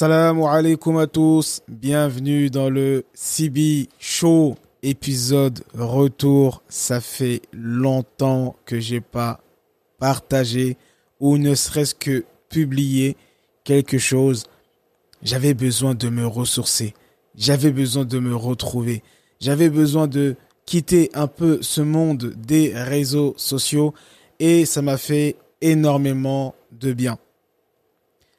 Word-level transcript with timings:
Assalamu 0.00 0.46
alaikum 0.46 0.96
à 0.96 1.06
tous, 1.06 1.60
bienvenue 1.68 2.48
dans 2.48 2.70
le 2.70 3.04
CB 3.12 3.90
Show 3.98 4.56
épisode 4.82 5.62
retour. 5.74 6.62
Ça 6.70 7.02
fait 7.02 7.42
longtemps 7.52 8.56
que 8.64 8.80
j'ai 8.80 9.02
pas 9.02 9.42
partagé 9.98 10.78
ou 11.20 11.36
ne 11.36 11.54
serait-ce 11.54 11.94
que 11.94 12.24
publié 12.48 13.18
quelque 13.62 13.98
chose. 13.98 14.44
J'avais 15.22 15.52
besoin 15.52 15.94
de 15.94 16.08
me 16.08 16.26
ressourcer, 16.26 16.94
j'avais 17.34 17.70
besoin 17.70 18.06
de 18.06 18.18
me 18.18 18.34
retrouver, 18.34 19.02
j'avais 19.38 19.68
besoin 19.68 20.06
de 20.06 20.36
quitter 20.64 21.10
un 21.12 21.26
peu 21.26 21.58
ce 21.60 21.82
monde 21.82 22.32
des 22.38 22.72
réseaux 22.74 23.34
sociaux 23.36 23.92
et 24.38 24.64
ça 24.64 24.80
m'a 24.80 24.96
fait 24.96 25.36
énormément 25.60 26.54
de 26.72 26.94
bien. 26.94 27.18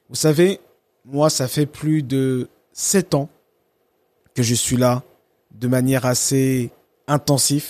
Vous 0.08 0.16
savez, 0.16 0.58
moi, 1.04 1.30
ça 1.30 1.48
fait 1.48 1.66
plus 1.66 2.02
de 2.02 2.48
sept 2.72 3.14
ans 3.14 3.28
que 4.34 4.42
je 4.42 4.54
suis 4.54 4.76
là 4.76 5.02
de 5.50 5.68
manière 5.68 6.06
assez 6.06 6.70
intensive 7.06 7.68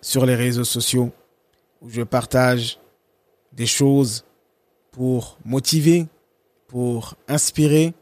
sur 0.00 0.26
les 0.26 0.34
réseaux 0.34 0.64
sociaux 0.64 1.12
où 1.82 1.90
je 1.90 2.02
partage 2.02 2.78
des 3.52 3.66
choses 3.66 4.24
pour 4.90 5.38
motiver, 5.44 6.06
pour 6.66 7.14
inspirer. 7.28 7.94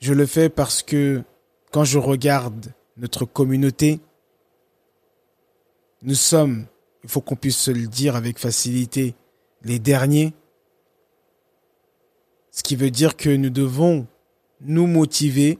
Je 0.00 0.12
le 0.12 0.26
fais 0.26 0.48
parce 0.48 0.82
que 0.82 1.22
quand 1.70 1.84
je 1.84 1.98
regarde 1.98 2.72
notre 2.96 3.24
communauté, 3.24 4.00
nous 6.02 6.14
sommes, 6.14 6.66
il 7.02 7.08
faut 7.08 7.20
qu'on 7.20 7.36
puisse 7.36 7.56
se 7.56 7.70
le 7.70 7.86
dire 7.86 8.16
avec 8.16 8.38
facilité, 8.38 9.14
les 9.62 9.78
derniers 9.78 10.34
ce 12.52 12.62
qui 12.62 12.76
veut 12.76 12.90
dire 12.90 13.16
que 13.16 13.30
nous 13.30 13.50
devons 13.50 14.06
nous 14.60 14.86
motiver, 14.86 15.58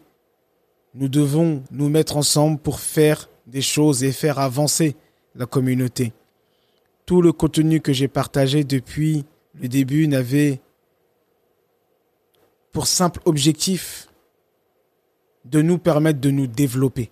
nous 0.94 1.08
devons 1.08 1.64
nous 1.70 1.88
mettre 1.88 2.16
ensemble 2.16 2.58
pour 2.58 2.78
faire 2.78 3.28
des 3.46 3.62
choses 3.62 4.04
et 4.04 4.12
faire 4.12 4.38
avancer 4.38 4.94
la 5.34 5.46
communauté. 5.46 6.12
Tout 7.06 7.22
le 7.22 7.32
contenu 7.32 7.80
que 7.80 7.92
j'ai 7.92 8.08
partagé 8.08 8.62
depuis 8.62 9.24
le 9.54 9.68
début 9.68 10.06
n'avait 10.06 10.60
pour 12.70 12.86
simple 12.86 13.20
objectif 13.24 14.08
de 15.46 15.62
nous 15.62 15.78
permettre 15.78 16.20
de 16.20 16.30
nous 16.30 16.46
développer. 16.46 17.10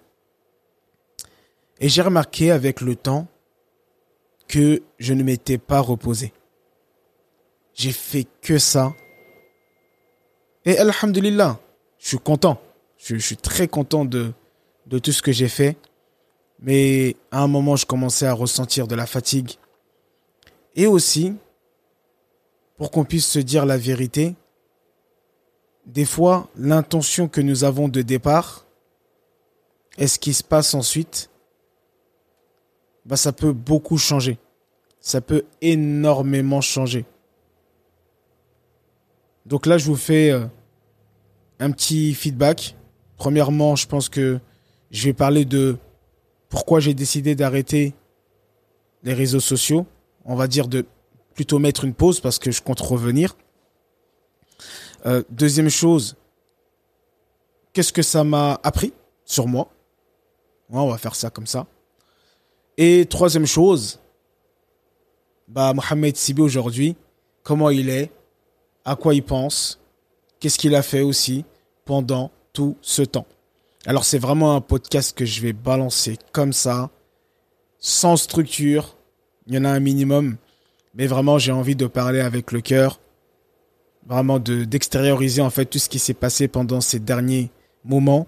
Et 1.80 1.88
j'ai 1.88 2.02
remarqué 2.02 2.50
avec 2.50 2.82
le 2.82 2.94
temps 2.94 3.26
que 4.46 4.82
je 4.98 5.14
ne 5.14 5.22
m'étais 5.22 5.58
pas 5.58 5.80
reposé. 5.80 6.32
J'ai 7.74 7.92
fait 7.92 8.26
que 8.42 8.58
ça 8.58 8.94
et 10.64 10.78
Alhamdulillah, 10.78 11.58
je 11.98 12.08
suis 12.08 12.18
content. 12.18 12.60
Je, 12.98 13.16
suis 13.16 13.36
très 13.36 13.66
content 13.66 14.04
de, 14.04 14.32
tout 15.02 15.12
ce 15.12 15.22
que 15.22 15.32
j'ai 15.32 15.48
fait. 15.48 15.76
Mais 16.60 17.16
à 17.30 17.42
un 17.42 17.46
moment, 17.46 17.76
je 17.76 17.86
commençais 17.86 18.26
à 18.26 18.34
ressentir 18.34 18.86
de 18.86 18.94
la 18.94 19.06
fatigue. 19.06 19.52
Et 20.76 20.86
aussi, 20.86 21.34
pour 22.76 22.90
qu'on 22.90 23.04
puisse 23.04 23.26
se 23.26 23.38
dire 23.38 23.64
la 23.64 23.78
vérité, 23.78 24.34
des 25.86 26.04
fois, 26.04 26.48
l'intention 26.56 27.28
que 27.28 27.40
nous 27.40 27.64
avons 27.64 27.88
de 27.88 28.02
départ 28.02 28.66
et 29.96 30.06
ce 30.06 30.18
qui 30.18 30.34
se 30.34 30.44
passe 30.44 30.74
ensuite, 30.74 31.30
bah, 33.06 33.16
ça 33.16 33.32
peut 33.32 33.52
beaucoup 33.52 33.98
changer. 33.98 34.38
Ça 35.00 35.22
peut 35.22 35.44
énormément 35.62 36.60
changer. 36.60 37.06
Donc 39.46 39.66
là, 39.66 39.78
je 39.78 39.86
vous 39.86 39.96
fais 39.96 40.30
euh, 40.30 40.46
un 41.58 41.70
petit 41.70 42.14
feedback. 42.14 42.76
Premièrement, 43.16 43.76
je 43.76 43.86
pense 43.86 44.08
que 44.08 44.40
je 44.90 45.04
vais 45.04 45.12
parler 45.12 45.44
de 45.44 45.76
pourquoi 46.48 46.80
j'ai 46.80 46.94
décidé 46.94 47.34
d'arrêter 47.34 47.94
les 49.02 49.14
réseaux 49.14 49.40
sociaux. 49.40 49.86
On 50.24 50.34
va 50.34 50.46
dire 50.46 50.68
de 50.68 50.84
plutôt 51.34 51.58
mettre 51.58 51.84
une 51.84 51.94
pause 51.94 52.20
parce 52.20 52.38
que 52.38 52.50
je 52.50 52.60
compte 52.60 52.80
revenir. 52.80 53.36
Euh, 55.06 55.22
deuxième 55.30 55.70
chose, 55.70 56.16
qu'est-ce 57.72 57.92
que 57.92 58.02
ça 58.02 58.24
m'a 58.24 58.60
appris 58.62 58.92
sur 59.24 59.46
moi? 59.46 59.70
On 60.68 60.88
va 60.88 60.98
faire 60.98 61.14
ça 61.14 61.30
comme 61.30 61.46
ça. 61.46 61.66
Et 62.76 63.06
troisième 63.06 63.46
chose, 63.46 63.98
bah 65.48 65.72
Mohamed 65.72 66.16
Sibi 66.16 66.42
aujourd'hui, 66.42 66.96
comment 67.42 67.70
il 67.70 67.88
est, 67.88 68.10
à 68.90 68.96
quoi 68.96 69.14
il 69.14 69.22
pense, 69.22 69.78
qu'est-ce 70.40 70.58
qu'il 70.58 70.74
a 70.74 70.82
fait 70.82 71.00
aussi 71.00 71.44
pendant 71.84 72.32
tout 72.52 72.76
ce 72.82 73.02
temps. 73.02 73.28
Alors 73.86 74.04
c'est 74.04 74.18
vraiment 74.18 74.56
un 74.56 74.60
podcast 74.60 75.16
que 75.16 75.24
je 75.24 75.40
vais 75.42 75.52
balancer 75.52 76.18
comme 76.32 76.52
ça, 76.52 76.90
sans 77.78 78.16
structure. 78.16 78.96
Il 79.46 79.54
y 79.54 79.58
en 79.58 79.64
a 79.64 79.70
un 79.70 79.78
minimum, 79.78 80.38
mais 80.96 81.06
vraiment 81.06 81.38
j'ai 81.38 81.52
envie 81.52 81.76
de 81.76 81.86
parler 81.86 82.18
avec 82.18 82.50
le 82.50 82.60
cœur, 82.60 82.98
vraiment 84.08 84.40
de 84.40 84.64
d'extérioriser 84.64 85.40
en 85.40 85.50
fait 85.50 85.66
tout 85.66 85.78
ce 85.78 85.88
qui 85.88 86.00
s'est 86.00 86.12
passé 86.12 86.48
pendant 86.48 86.80
ces 86.80 86.98
derniers 86.98 87.52
moments 87.84 88.26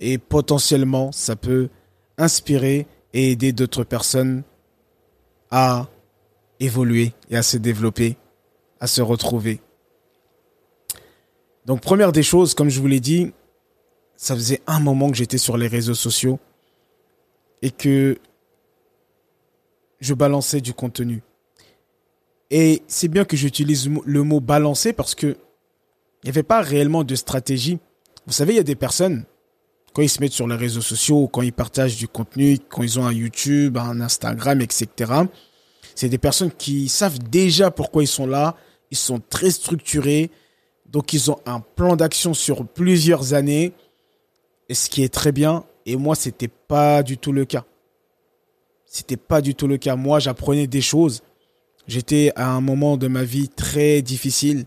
et 0.00 0.16
potentiellement 0.16 1.12
ça 1.12 1.36
peut 1.36 1.68
inspirer 2.16 2.86
et 3.12 3.32
aider 3.32 3.52
d'autres 3.52 3.84
personnes 3.84 4.42
à 5.50 5.86
évoluer 6.60 7.12
et 7.28 7.36
à 7.36 7.42
se 7.42 7.58
développer 7.58 8.16
à 8.80 8.86
se 8.86 9.02
retrouver. 9.02 9.60
Donc 11.66 11.80
première 11.80 12.12
des 12.12 12.22
choses, 12.22 12.54
comme 12.54 12.68
je 12.68 12.80
vous 12.80 12.86
l'ai 12.86 13.00
dit, 13.00 13.32
ça 14.16 14.34
faisait 14.34 14.62
un 14.68 14.78
moment 14.78 15.10
que 15.10 15.16
j'étais 15.16 15.36
sur 15.36 15.56
les 15.56 15.66
réseaux 15.66 15.94
sociaux 15.94 16.38
et 17.60 17.72
que 17.72 18.18
je 20.00 20.14
balançais 20.14 20.60
du 20.60 20.72
contenu. 20.72 21.22
Et 22.50 22.82
c'est 22.86 23.08
bien 23.08 23.24
que 23.24 23.36
j'utilise 23.36 23.90
le 24.04 24.22
mot 24.22 24.40
balancer 24.40 24.92
parce 24.92 25.16
que 25.16 25.36
il 26.22 26.26
n'y 26.26 26.30
avait 26.30 26.44
pas 26.44 26.60
réellement 26.60 27.04
de 27.04 27.14
stratégie. 27.14 27.78
Vous 28.26 28.32
savez, 28.32 28.54
il 28.54 28.56
y 28.56 28.60
a 28.60 28.64
des 28.64 28.76
personnes, 28.76 29.24
quand 29.92 30.02
ils 30.02 30.08
se 30.08 30.20
mettent 30.20 30.32
sur 30.32 30.48
les 30.48 30.56
réseaux 30.56 30.80
sociaux, 30.80 31.28
quand 31.28 31.42
ils 31.42 31.52
partagent 31.52 31.96
du 31.96 32.08
contenu, 32.08 32.58
quand 32.68 32.82
ils 32.82 32.98
ont 32.98 33.06
un 33.06 33.12
YouTube, 33.12 33.76
un 33.76 34.00
Instagram, 34.00 34.60
etc., 34.60 35.12
c'est 35.94 36.08
des 36.08 36.18
personnes 36.18 36.50
qui 36.52 36.88
savent 36.88 37.18
déjà 37.18 37.70
pourquoi 37.70 38.02
ils 38.02 38.08
sont 38.08 38.26
là, 38.26 38.56
ils 38.90 38.96
sont 38.96 39.20
très 39.20 39.50
structurés, 39.50 40.30
donc 40.90 41.12
ils 41.12 41.30
ont 41.30 41.38
un 41.46 41.60
plan 41.60 41.96
d'action 41.96 42.34
sur 42.34 42.66
plusieurs 42.66 43.34
années, 43.34 43.72
ce 44.70 44.88
qui 44.88 45.02
est 45.02 45.12
très 45.12 45.32
bien. 45.32 45.64
Et 45.84 45.96
moi, 45.96 46.14
c'était 46.14 46.48
pas 46.48 47.02
du 47.02 47.18
tout 47.18 47.32
le 47.32 47.44
cas. 47.44 47.64
C'était 48.86 49.16
pas 49.16 49.40
du 49.40 49.54
tout 49.54 49.68
le 49.68 49.78
cas. 49.78 49.96
Moi, 49.96 50.18
j'apprenais 50.18 50.66
des 50.66 50.80
choses. 50.80 51.22
J'étais 51.86 52.32
à 52.34 52.48
un 52.48 52.60
moment 52.60 52.96
de 52.96 53.06
ma 53.06 53.22
vie 53.22 53.48
très 53.48 54.02
difficile, 54.02 54.64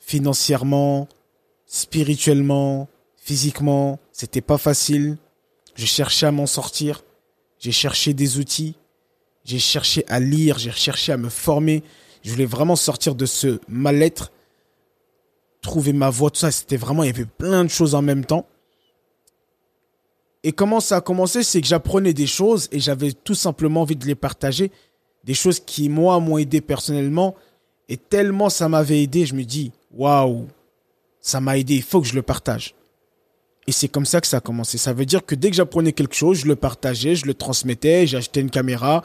financièrement, 0.00 1.08
spirituellement, 1.66 2.88
physiquement. 3.16 4.00
C'était 4.12 4.40
pas 4.40 4.58
facile. 4.58 5.18
Je 5.76 5.86
cherchais 5.86 6.26
à 6.26 6.32
m'en 6.32 6.46
sortir. 6.46 7.04
J'ai 7.58 7.72
cherché 7.72 8.14
des 8.14 8.38
outils. 8.38 8.74
J'ai 9.44 9.60
cherché 9.60 10.04
à 10.08 10.18
lire. 10.18 10.58
J'ai 10.58 10.72
cherché 10.72 11.12
à 11.12 11.16
me 11.16 11.28
former. 11.28 11.82
Je 12.22 12.32
voulais 12.32 12.46
vraiment 12.46 12.76
sortir 12.76 13.14
de 13.14 13.26
ce 13.26 13.60
mal-être, 13.68 14.32
trouver 15.60 15.92
ma 15.92 16.10
voie, 16.10 16.30
tout 16.30 16.40
ça. 16.40 16.50
C'était 16.50 16.76
vraiment, 16.76 17.02
il 17.02 17.06
y 17.06 17.10
avait 17.10 17.24
plein 17.24 17.64
de 17.64 17.70
choses 17.70 17.94
en 17.94 18.02
même 18.02 18.24
temps. 18.24 18.46
Et 20.42 20.52
comment 20.52 20.80
ça 20.80 20.96
a 20.96 21.00
commencé 21.00 21.42
C'est 21.42 21.60
que 21.60 21.66
j'apprenais 21.66 22.14
des 22.14 22.26
choses 22.26 22.68
et 22.72 22.80
j'avais 22.80 23.12
tout 23.12 23.34
simplement 23.34 23.82
envie 23.82 23.96
de 23.96 24.06
les 24.06 24.14
partager. 24.14 24.70
Des 25.24 25.34
choses 25.34 25.60
qui, 25.60 25.88
moi, 25.88 26.18
m'ont 26.18 26.38
aidé 26.38 26.60
personnellement. 26.60 27.34
Et 27.88 27.96
tellement 27.96 28.48
ça 28.48 28.68
m'avait 28.68 29.02
aidé, 29.02 29.26
je 29.26 29.34
me 29.34 29.42
dis, 29.42 29.72
waouh, 29.92 30.46
ça 31.20 31.40
m'a 31.40 31.58
aidé, 31.58 31.74
il 31.74 31.82
faut 31.82 32.00
que 32.00 32.06
je 32.06 32.14
le 32.14 32.22
partage. 32.22 32.74
Et 33.66 33.72
c'est 33.72 33.88
comme 33.88 34.06
ça 34.06 34.20
que 34.20 34.26
ça 34.26 34.38
a 34.38 34.40
commencé. 34.40 34.78
Ça 34.78 34.92
veut 34.92 35.04
dire 35.04 35.26
que 35.26 35.34
dès 35.34 35.50
que 35.50 35.56
j'apprenais 35.56 35.92
quelque 35.92 36.14
chose, 36.14 36.38
je 36.38 36.46
le 36.46 36.56
partageais, 36.56 37.16
je 37.16 37.26
le 37.26 37.34
transmettais, 37.34 38.06
j'achetais 38.06 38.40
une 38.40 38.50
caméra, 38.50 39.02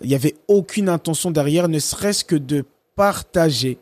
il 0.00 0.08
n'y 0.08 0.14
avait 0.14 0.36
aucune 0.48 0.88
intention 0.88 1.30
derrière, 1.30 1.68
ne 1.68 1.78
serait-ce 1.78 2.24
que 2.24 2.36
de 2.36 2.64
partager 2.96 3.78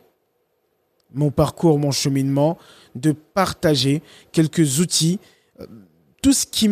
mon 1.13 1.31
parcours, 1.31 1.79
mon 1.79 1.91
cheminement, 1.91 2.57
de 2.95 3.11
partager 3.11 4.01
quelques 4.31 4.79
outils, 4.79 5.19
euh, 5.59 5.65
tout 6.21 6.33
ce 6.33 6.45
qui, 6.45 6.69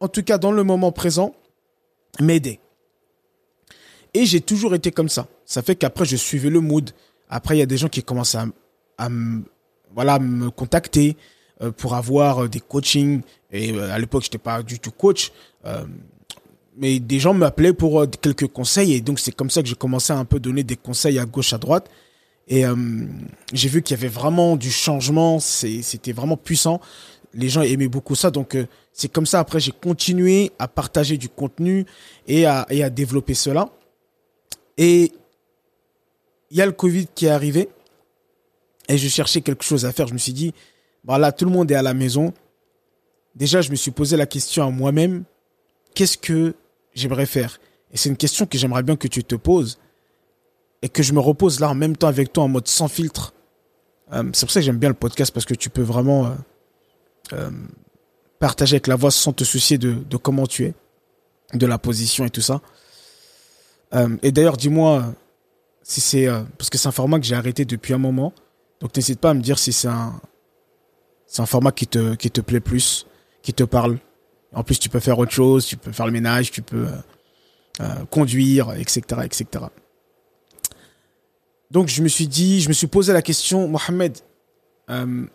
en 0.00 0.08
tout 0.08 0.22
cas 0.22 0.38
dans 0.38 0.52
le 0.52 0.62
moment 0.62 0.92
présent, 0.92 1.34
m'aidait. 2.20 2.60
Et 4.12 4.26
j'ai 4.26 4.40
toujours 4.40 4.74
été 4.74 4.92
comme 4.92 5.08
ça. 5.08 5.26
Ça 5.44 5.62
fait 5.62 5.74
qu'après, 5.74 6.04
je 6.04 6.16
suivais 6.16 6.50
le 6.50 6.60
mood. 6.60 6.90
Après, 7.28 7.56
il 7.56 7.58
y 7.58 7.62
a 7.62 7.66
des 7.66 7.76
gens 7.76 7.88
qui 7.88 8.02
commencent 8.02 8.36
à, 8.36 8.46
à 8.98 9.08
voilà, 9.92 10.18
me 10.18 10.50
contacter 10.50 11.16
euh, 11.62 11.72
pour 11.72 11.94
avoir 11.94 12.44
euh, 12.44 12.48
des 12.48 12.60
coachings. 12.60 13.22
Et 13.50 13.78
à 13.78 13.98
l'époque, 13.98 14.22
je 14.22 14.28
n'étais 14.28 14.38
pas 14.38 14.62
du 14.62 14.78
tout 14.78 14.90
coach 14.92 15.32
mais 16.76 16.98
des 16.98 17.20
gens 17.20 17.34
m'appelaient 17.34 17.72
pour 17.72 18.04
quelques 18.20 18.48
conseils 18.48 18.94
et 18.94 19.00
donc 19.00 19.20
c'est 19.20 19.32
comme 19.32 19.50
ça 19.50 19.62
que 19.62 19.68
j'ai 19.68 19.74
commencé 19.74 20.12
à 20.12 20.18
un 20.18 20.24
peu 20.24 20.40
donner 20.40 20.64
des 20.64 20.76
conseils 20.76 21.18
à 21.18 21.24
gauche 21.24 21.52
à 21.52 21.58
droite 21.58 21.88
Et 22.48 22.66
euh, 22.66 22.76
j'ai 23.52 23.68
vu 23.68 23.82
qu'il 23.82 23.96
y 23.96 24.00
avait 24.00 24.08
vraiment 24.08 24.56
du 24.56 24.70
changement, 24.70 25.40
c'était 25.40 26.12
vraiment 26.12 26.36
puissant. 26.36 26.80
Les 27.32 27.48
gens 27.48 27.62
aimaient 27.62 27.88
beaucoup 27.88 28.14
ça, 28.14 28.30
donc 28.30 28.54
euh, 28.54 28.66
c'est 28.92 29.10
comme 29.10 29.26
ça. 29.26 29.40
Après, 29.40 29.60
j'ai 29.60 29.72
continué 29.72 30.52
à 30.58 30.68
partager 30.68 31.16
du 31.16 31.28
contenu 31.28 31.84
et 32.28 32.46
à, 32.46 32.66
et 32.70 32.84
à 32.84 32.90
développer 32.90 33.34
cela. 33.34 33.70
Et 34.76 35.12
il 36.50 36.56
y 36.56 36.62
a 36.62 36.66
le 36.66 36.72
Covid 36.72 37.06
qui 37.14 37.26
est 37.26 37.30
arrivé 37.30 37.68
et 38.88 38.98
je 38.98 39.08
cherchais 39.08 39.40
quelque 39.40 39.64
chose 39.64 39.84
à 39.84 39.92
faire. 39.92 40.06
Je 40.06 40.12
me 40.12 40.18
suis 40.18 40.32
dit, 40.32 40.52
voilà, 41.02 41.32
tout 41.32 41.44
le 41.44 41.50
monde 41.50 41.70
est 41.70 41.74
à 41.74 41.82
la 41.82 41.94
maison. 41.94 42.32
Déjà, 43.34 43.62
je 43.62 43.70
me 43.70 43.76
suis 43.76 43.90
posé 43.90 44.16
la 44.16 44.26
question 44.26 44.64
à 44.64 44.70
moi-même, 44.70 45.24
qu'est-ce 45.94 46.18
que 46.18 46.54
j'aimerais 46.94 47.26
faire? 47.26 47.58
Et 47.90 47.96
c'est 47.96 48.08
une 48.08 48.16
question 48.16 48.46
que 48.46 48.58
j'aimerais 48.58 48.82
bien 48.82 48.96
que 48.96 49.08
tu 49.08 49.24
te 49.24 49.34
poses 49.34 49.78
et 50.84 50.90
que 50.90 51.02
je 51.02 51.14
me 51.14 51.18
repose 51.18 51.60
là 51.60 51.70
en 51.70 51.74
même 51.74 51.96
temps 51.96 52.08
avec 52.08 52.30
toi 52.30 52.44
en 52.44 52.48
mode 52.48 52.68
sans 52.68 52.88
filtre. 52.88 53.32
Euh, 54.12 54.22
c'est 54.34 54.44
pour 54.44 54.52
ça 54.52 54.60
que 54.60 54.66
j'aime 54.66 54.76
bien 54.76 54.90
le 54.90 54.94
podcast 54.94 55.32
parce 55.32 55.46
que 55.46 55.54
tu 55.54 55.70
peux 55.70 55.82
vraiment 55.82 56.26
euh, 56.26 56.30
euh, 57.32 57.50
partager 58.38 58.74
avec 58.74 58.86
la 58.86 58.94
voix 58.94 59.10
sans 59.10 59.32
te 59.32 59.44
soucier 59.44 59.78
de, 59.78 60.16
comment 60.18 60.46
tu 60.46 60.66
es, 60.66 60.74
de 61.54 61.64
la 61.64 61.78
position 61.78 62.26
et 62.26 62.30
tout 62.30 62.42
ça. 62.42 62.60
et 64.22 64.30
d'ailleurs, 64.30 64.58
dis-moi 64.58 65.14
si 65.82 66.02
c'est 66.02 66.26
parce 66.58 66.68
que 66.68 66.76
c'est 66.76 66.88
un 66.88 66.92
format 66.92 67.18
que 67.18 67.24
j'ai 67.24 67.34
arrêté 67.34 67.64
depuis 67.64 67.94
un 67.94 67.98
moment. 67.98 68.34
Donc 68.80 68.94
n'hésite 68.94 69.20
pas 69.20 69.30
à 69.30 69.34
me 69.34 69.40
dire 69.40 69.58
si 69.58 69.72
c'est 69.72 69.88
un 69.88 70.20
c'est 71.26 71.40
un 71.40 71.46
format 71.46 71.72
qui 71.72 71.86
te 71.86 72.14
qui 72.14 72.30
te 72.30 72.42
plaît 72.42 72.60
plus, 72.60 73.06
qui 73.40 73.54
te 73.54 73.64
parle. 73.64 73.98
En 74.52 74.62
plus, 74.64 74.78
tu 74.78 74.90
peux 74.90 75.00
faire 75.00 75.18
autre 75.18 75.32
chose, 75.32 75.64
tu 75.64 75.78
peux 75.78 75.92
faire 75.92 76.06
le 76.06 76.12
ménage, 76.12 76.50
tu 76.50 76.60
peux 76.60 76.88
conduire, 78.10 78.74
etc., 78.74 79.22
etc. 79.24 79.64
Donc 81.74 81.88
je 81.88 82.02
me 82.02 82.08
suis 82.08 82.28
dit, 82.28 82.60
je 82.60 82.68
me 82.68 82.72
suis 82.72 82.86
posé 82.86 83.12
la 83.12 83.20
question, 83.20 83.66
Mohamed, 83.66 84.16
euh, 84.90 85.26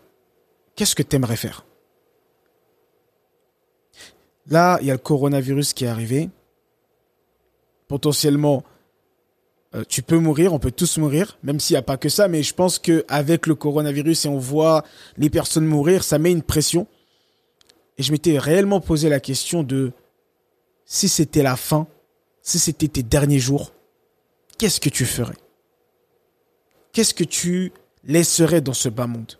qu'est-ce 0.74 0.96
que 0.96 1.04
tu 1.04 1.18
aimerais 1.18 1.36
faire? 1.36 1.66
Là, 4.48 4.78
il 4.80 4.88
y 4.88 4.90
a 4.90 4.94
le 4.94 5.00
coronavirus 5.00 5.74
qui 5.74 5.84
est 5.84 5.90
arrivé. 5.90 6.30
Potentiellement, 7.90 8.64
euh, 9.76 9.84
tu 9.90 10.02
peux 10.02 10.18
mourir, 10.18 10.54
on 10.54 10.60
peut 10.60 10.72
tous 10.72 10.98
mourir, 10.98 11.38
même 11.44 11.60
s'il 11.60 11.74
n'y 11.74 11.80
a 11.80 11.82
pas 11.82 11.98
que 11.98 12.08
ça, 12.08 12.30
mais 12.30 12.42
je 12.42 12.54
pense 12.54 12.80
qu'avec 12.80 13.46
le 13.46 13.56
coronavirus 13.56 14.24
et 14.24 14.30
on 14.30 14.40
voit 14.40 14.86
les 15.18 15.30
personnes 15.30 15.66
mourir, 15.66 16.06
ça 16.06 16.20
met 16.20 16.32
une 16.32 16.42
pression. 16.42 16.88
Et 17.98 18.04
je 18.04 18.14
m'étais 18.14 18.40
réellement 18.40 18.80
posé 18.80 19.10
la 19.10 19.20
question 19.20 19.62
de 19.62 19.92
si 20.86 21.10
c'était 21.10 21.44
la 21.44 21.58
fin, 21.58 21.86
si 22.42 22.60
c'était 22.60 22.88
tes 22.88 23.04
derniers 23.04 23.40
jours, 23.40 23.74
qu'est-ce 24.58 24.80
que 24.80 24.88
tu 24.88 25.06
ferais? 25.06 25.36
Qu'est-ce 26.92 27.14
que 27.14 27.24
tu 27.24 27.72
laisserais 28.04 28.62
dans 28.62 28.74
ce 28.74 28.90
bas 28.90 29.08
monde? 29.08 29.34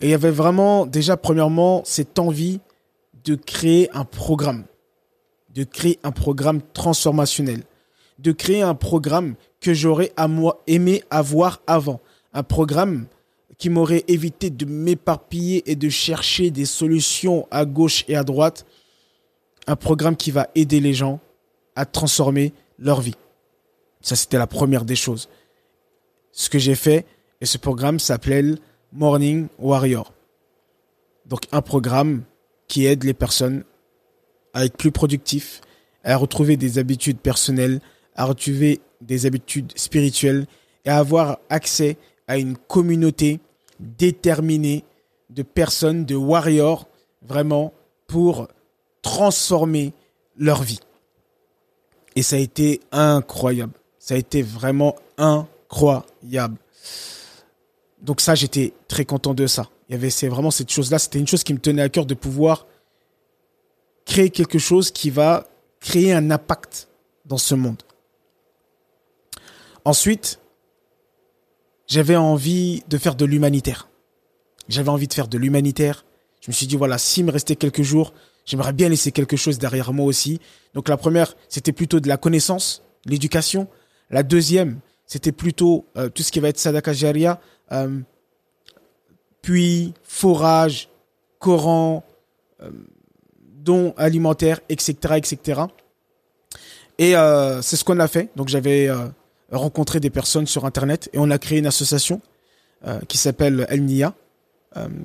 Et 0.00 0.06
il 0.06 0.10
y 0.10 0.14
avait 0.14 0.30
vraiment, 0.30 0.84
déjà, 0.84 1.16
premièrement, 1.16 1.82
cette 1.84 2.18
envie 2.18 2.60
de 3.24 3.36
créer 3.36 3.88
un 3.92 4.04
programme, 4.04 4.64
de 5.54 5.64
créer 5.64 6.00
un 6.02 6.10
programme 6.10 6.60
transformationnel, 6.72 7.62
de 8.18 8.32
créer 8.32 8.62
un 8.62 8.74
programme 8.74 9.36
que 9.60 9.72
j'aurais 9.74 10.12
aimé 10.66 11.04
avoir 11.10 11.62
avant, 11.66 12.00
un 12.32 12.42
programme 12.42 13.06
qui 13.58 13.70
m'aurait 13.70 14.04
évité 14.08 14.50
de 14.50 14.64
m'éparpiller 14.64 15.70
et 15.70 15.76
de 15.76 15.88
chercher 15.88 16.50
des 16.50 16.64
solutions 16.64 17.46
à 17.52 17.64
gauche 17.64 18.04
et 18.08 18.16
à 18.16 18.24
droite, 18.24 18.66
un 19.68 19.76
programme 19.76 20.16
qui 20.16 20.32
va 20.32 20.48
aider 20.56 20.80
les 20.80 20.94
gens 20.94 21.20
à 21.76 21.86
transformer 21.86 22.52
leur 22.76 23.00
vie. 23.00 23.14
Ça, 24.00 24.16
c'était 24.16 24.38
la 24.38 24.48
première 24.48 24.84
des 24.84 24.96
choses 24.96 25.28
ce 26.32 26.48
que 26.48 26.58
j'ai 26.58 26.74
fait 26.74 27.06
et 27.40 27.46
ce 27.46 27.58
programme 27.58 27.98
s'appelle 27.98 28.58
Morning 28.92 29.48
Warrior. 29.58 30.12
Donc 31.26 31.42
un 31.52 31.62
programme 31.62 32.22
qui 32.66 32.86
aide 32.86 33.04
les 33.04 33.14
personnes 33.14 33.64
à 34.54 34.64
être 34.64 34.76
plus 34.76 34.92
productifs, 34.92 35.60
à 36.04 36.16
retrouver 36.16 36.56
des 36.56 36.78
habitudes 36.78 37.18
personnelles, 37.18 37.80
à 38.16 38.24
retrouver 38.24 38.80
des 39.00 39.26
habitudes 39.26 39.72
spirituelles 39.76 40.46
et 40.84 40.90
à 40.90 40.98
avoir 40.98 41.38
accès 41.48 41.96
à 42.26 42.38
une 42.38 42.56
communauté 42.56 43.40
déterminée 43.78 44.84
de 45.30 45.42
personnes, 45.42 46.04
de 46.04 46.14
warriors, 46.14 46.88
vraiment 47.22 47.72
pour 48.06 48.48
transformer 49.00 49.92
leur 50.36 50.62
vie. 50.62 50.80
Et 52.14 52.22
ça 52.22 52.36
a 52.36 52.40
été 52.40 52.80
incroyable. 52.90 53.72
Ça 53.98 54.14
a 54.14 54.18
été 54.18 54.42
vraiment 54.42 54.96
incroyable 55.16 55.51
incroyable. 55.72 56.58
Donc 58.00 58.20
ça, 58.20 58.34
j'étais 58.34 58.74
très 58.88 59.04
content 59.04 59.32
de 59.32 59.46
ça. 59.46 59.68
Il 59.88 59.92
y 59.92 59.94
avait 59.94 60.10
c'est 60.10 60.28
vraiment 60.28 60.50
cette 60.50 60.70
chose-là, 60.70 60.98
c'était 60.98 61.18
une 61.18 61.26
chose 61.26 61.44
qui 61.44 61.54
me 61.54 61.58
tenait 61.58 61.82
à 61.82 61.88
cœur 61.88 62.06
de 62.06 62.14
pouvoir 62.14 62.66
créer 64.04 64.30
quelque 64.30 64.58
chose 64.58 64.90
qui 64.90 65.10
va 65.10 65.46
créer 65.80 66.12
un 66.12 66.30
impact 66.30 66.88
dans 67.24 67.38
ce 67.38 67.54
monde. 67.54 67.82
Ensuite, 69.84 70.40
j'avais 71.86 72.16
envie 72.16 72.82
de 72.88 72.98
faire 72.98 73.14
de 73.14 73.24
l'humanitaire. 73.24 73.88
J'avais 74.68 74.88
envie 74.90 75.08
de 75.08 75.14
faire 75.14 75.28
de 75.28 75.38
l'humanitaire. 75.38 76.04
Je 76.40 76.50
me 76.50 76.52
suis 76.52 76.66
dit, 76.66 76.76
voilà, 76.76 76.98
s'il 76.98 77.24
me 77.24 77.32
restait 77.32 77.56
quelques 77.56 77.82
jours, 77.82 78.12
j'aimerais 78.44 78.72
bien 78.72 78.88
laisser 78.88 79.12
quelque 79.12 79.36
chose 79.36 79.58
derrière 79.58 79.92
moi 79.92 80.06
aussi. 80.06 80.40
Donc 80.74 80.88
la 80.88 80.96
première, 80.96 81.34
c'était 81.48 81.72
plutôt 81.72 82.00
de 82.00 82.08
la 82.08 82.16
connaissance, 82.16 82.82
l'éducation. 83.04 83.68
La 84.10 84.22
deuxième, 84.22 84.80
c'était 85.12 85.32
plutôt 85.32 85.84
euh, 85.98 86.08
tout 86.08 86.22
ce 86.22 86.32
qui 86.32 86.40
va 86.40 86.48
être 86.48 86.56
sadaka 86.56 86.94
jaria, 86.94 87.38
euh, 87.70 88.00
forage, 90.04 90.88
Coran, 91.38 92.02
euh, 92.62 92.70
dons 93.58 93.92
alimentaires, 93.98 94.60
etc., 94.70 95.16
etc. 95.16 95.60
Et 96.96 97.12
c'est 97.62 97.76
ce 97.76 97.84
qu'on 97.84 97.98
a 97.98 98.08
fait. 98.08 98.30
Donc 98.36 98.48
j'avais 98.48 98.88
rencontré 99.50 100.00
des 100.00 100.08
personnes 100.10 100.46
sur 100.46 100.64
Internet 100.64 101.10
et 101.12 101.18
on 101.18 101.30
a 101.30 101.38
créé 101.38 101.58
une 101.58 101.66
association 101.66 102.20
qui 103.08 103.18
s'appelle 103.18 103.66
El 103.68 103.84
Nia, 103.84 104.14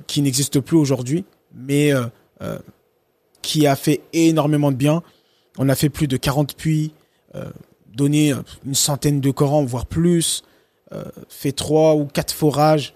qui 0.06 0.22
n'existe 0.22 0.60
plus 0.60 0.76
aujourd'hui, 0.76 1.24
mais 1.54 1.90
qui 3.42 3.66
a 3.66 3.74
fait 3.74 4.02
énormément 4.12 4.70
de 4.70 4.76
bien. 4.76 5.02
On 5.56 5.68
a 5.68 5.74
fait 5.74 5.88
plus 5.88 6.06
de 6.06 6.16
40 6.16 6.56
puits, 6.56 6.92
donné 7.98 8.32
euh, 8.32 8.42
une 8.64 8.74
centaine 8.74 9.20
de 9.20 9.30
Corans, 9.30 9.64
voire 9.64 9.84
plus, 9.84 10.42
euh, 10.92 11.04
fait 11.28 11.52
trois 11.52 11.94
ou 11.96 12.06
quatre 12.06 12.32
forages, 12.32 12.94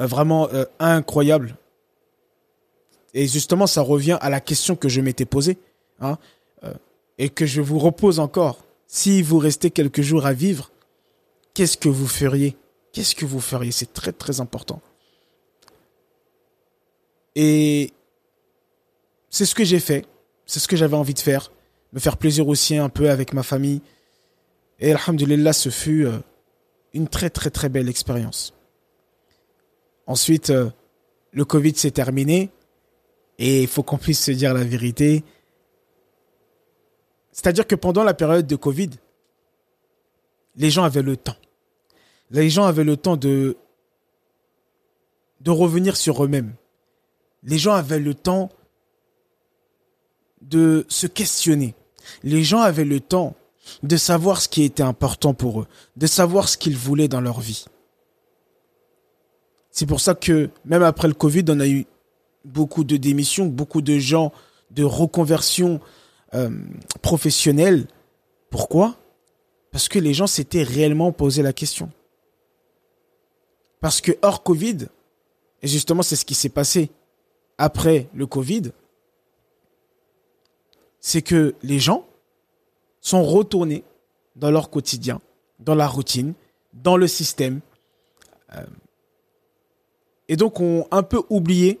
euh, 0.00 0.06
vraiment 0.06 0.48
incroyable. 0.80 1.56
Et 3.12 3.28
justement, 3.28 3.68
ça 3.68 3.82
revient 3.82 4.18
à 4.20 4.28
la 4.30 4.40
question 4.40 4.74
que 4.74 4.88
je 4.88 5.00
m'étais 5.00 5.26
posée, 5.26 5.58
hein, 6.00 6.18
et 7.16 7.28
que 7.28 7.46
je 7.46 7.60
vous 7.60 7.78
repose 7.78 8.18
encore. 8.18 8.64
Si 8.88 9.22
vous 9.22 9.38
restez 9.38 9.70
quelques 9.70 10.02
jours 10.02 10.26
à 10.26 10.32
vivre, 10.32 10.72
qu'est-ce 11.52 11.76
que 11.76 11.88
vous 11.88 12.08
feriez? 12.08 12.56
Qu'est-ce 12.92 13.14
que 13.14 13.24
vous 13.24 13.40
feriez? 13.40 13.70
C'est 13.70 13.92
très 13.92 14.10
très 14.10 14.40
important. 14.40 14.80
Et 17.36 17.92
c'est 19.30 19.46
ce 19.46 19.54
que 19.54 19.64
j'ai 19.64 19.80
fait, 19.80 20.06
c'est 20.46 20.58
ce 20.58 20.66
que 20.66 20.76
j'avais 20.76 20.96
envie 20.96 21.14
de 21.14 21.20
faire 21.20 21.52
me 21.94 22.00
faire 22.00 22.16
plaisir 22.16 22.48
aussi 22.48 22.76
un 22.76 22.88
peu 22.88 23.08
avec 23.08 23.32
ma 23.32 23.44
famille. 23.44 23.80
Et 24.80 24.92
alhamdulillah, 24.92 25.52
ce 25.52 25.68
fut 25.68 26.04
euh, 26.04 26.18
une 26.92 27.08
très 27.08 27.30
très 27.30 27.50
très 27.50 27.68
belle 27.68 27.88
expérience. 27.88 28.52
Ensuite, 30.06 30.50
euh, 30.50 30.70
le 31.30 31.44
Covid 31.44 31.74
s'est 31.76 31.92
terminé 31.92 32.50
et 33.38 33.62
il 33.62 33.68
faut 33.68 33.84
qu'on 33.84 33.96
puisse 33.96 34.22
se 34.22 34.32
dire 34.32 34.52
la 34.52 34.64
vérité. 34.64 35.24
C'est-à-dire 37.30 37.66
que 37.66 37.76
pendant 37.76 38.02
la 38.02 38.14
période 38.14 38.46
de 38.46 38.56
Covid, 38.56 38.90
les 40.56 40.70
gens 40.70 40.82
avaient 40.82 41.02
le 41.02 41.16
temps. 41.16 41.36
Les 42.30 42.50
gens 42.50 42.64
avaient 42.64 42.84
le 42.84 42.96
temps 42.96 43.16
de, 43.16 43.56
de 45.40 45.50
revenir 45.50 45.96
sur 45.96 46.24
eux-mêmes. 46.24 46.54
Les 47.44 47.58
gens 47.58 47.74
avaient 47.74 48.00
le 48.00 48.14
temps 48.14 48.50
de 50.40 50.84
se 50.88 51.06
questionner 51.06 51.74
les 52.22 52.44
gens 52.44 52.60
avaient 52.60 52.84
le 52.84 53.00
temps 53.00 53.34
de 53.82 53.96
savoir 53.96 54.40
ce 54.40 54.48
qui 54.48 54.62
était 54.62 54.82
important 54.82 55.34
pour 55.34 55.62
eux, 55.62 55.66
de 55.96 56.06
savoir 56.06 56.48
ce 56.48 56.58
qu'ils 56.58 56.76
voulaient 56.76 57.08
dans 57.08 57.20
leur 57.20 57.40
vie. 57.40 57.64
C'est 59.70 59.86
pour 59.86 60.00
ça 60.00 60.14
que 60.14 60.50
même 60.64 60.82
après 60.82 61.08
le 61.08 61.14
Covid, 61.14 61.44
on 61.48 61.60
a 61.60 61.66
eu 61.66 61.86
beaucoup 62.44 62.84
de 62.84 62.96
démissions, 62.96 63.46
beaucoup 63.46 63.80
de 63.80 63.98
gens 63.98 64.32
de 64.70 64.84
reconversion 64.84 65.80
euh, 66.34 66.50
professionnelle. 67.02 67.86
Pourquoi? 68.50 68.96
Parce 69.72 69.88
que 69.88 69.98
les 69.98 70.14
gens 70.14 70.26
s'étaient 70.26 70.62
réellement 70.62 71.10
posé 71.10 71.42
la 71.42 71.52
question. 71.52 71.90
Parce 73.80 74.00
que 74.00 74.12
hors 74.22 74.42
Covid, 74.42 74.86
et 75.62 75.68
justement 75.68 76.02
c'est 76.02 76.16
ce 76.16 76.24
qui 76.24 76.34
s'est 76.34 76.48
passé 76.48 76.90
après 77.58 78.08
le 78.14 78.26
Covid, 78.26 78.72
c'est 81.06 81.20
que 81.20 81.54
les 81.62 81.78
gens 81.78 82.06
sont 83.02 83.22
retournés 83.24 83.84
dans 84.36 84.50
leur 84.50 84.70
quotidien, 84.70 85.20
dans 85.58 85.74
la 85.74 85.86
routine, 85.86 86.32
dans 86.72 86.96
le 86.96 87.06
système. 87.06 87.60
et 90.28 90.36
donc, 90.36 90.60
ont 90.60 90.88
un 90.90 91.02
peu 91.02 91.22
oublié 91.28 91.78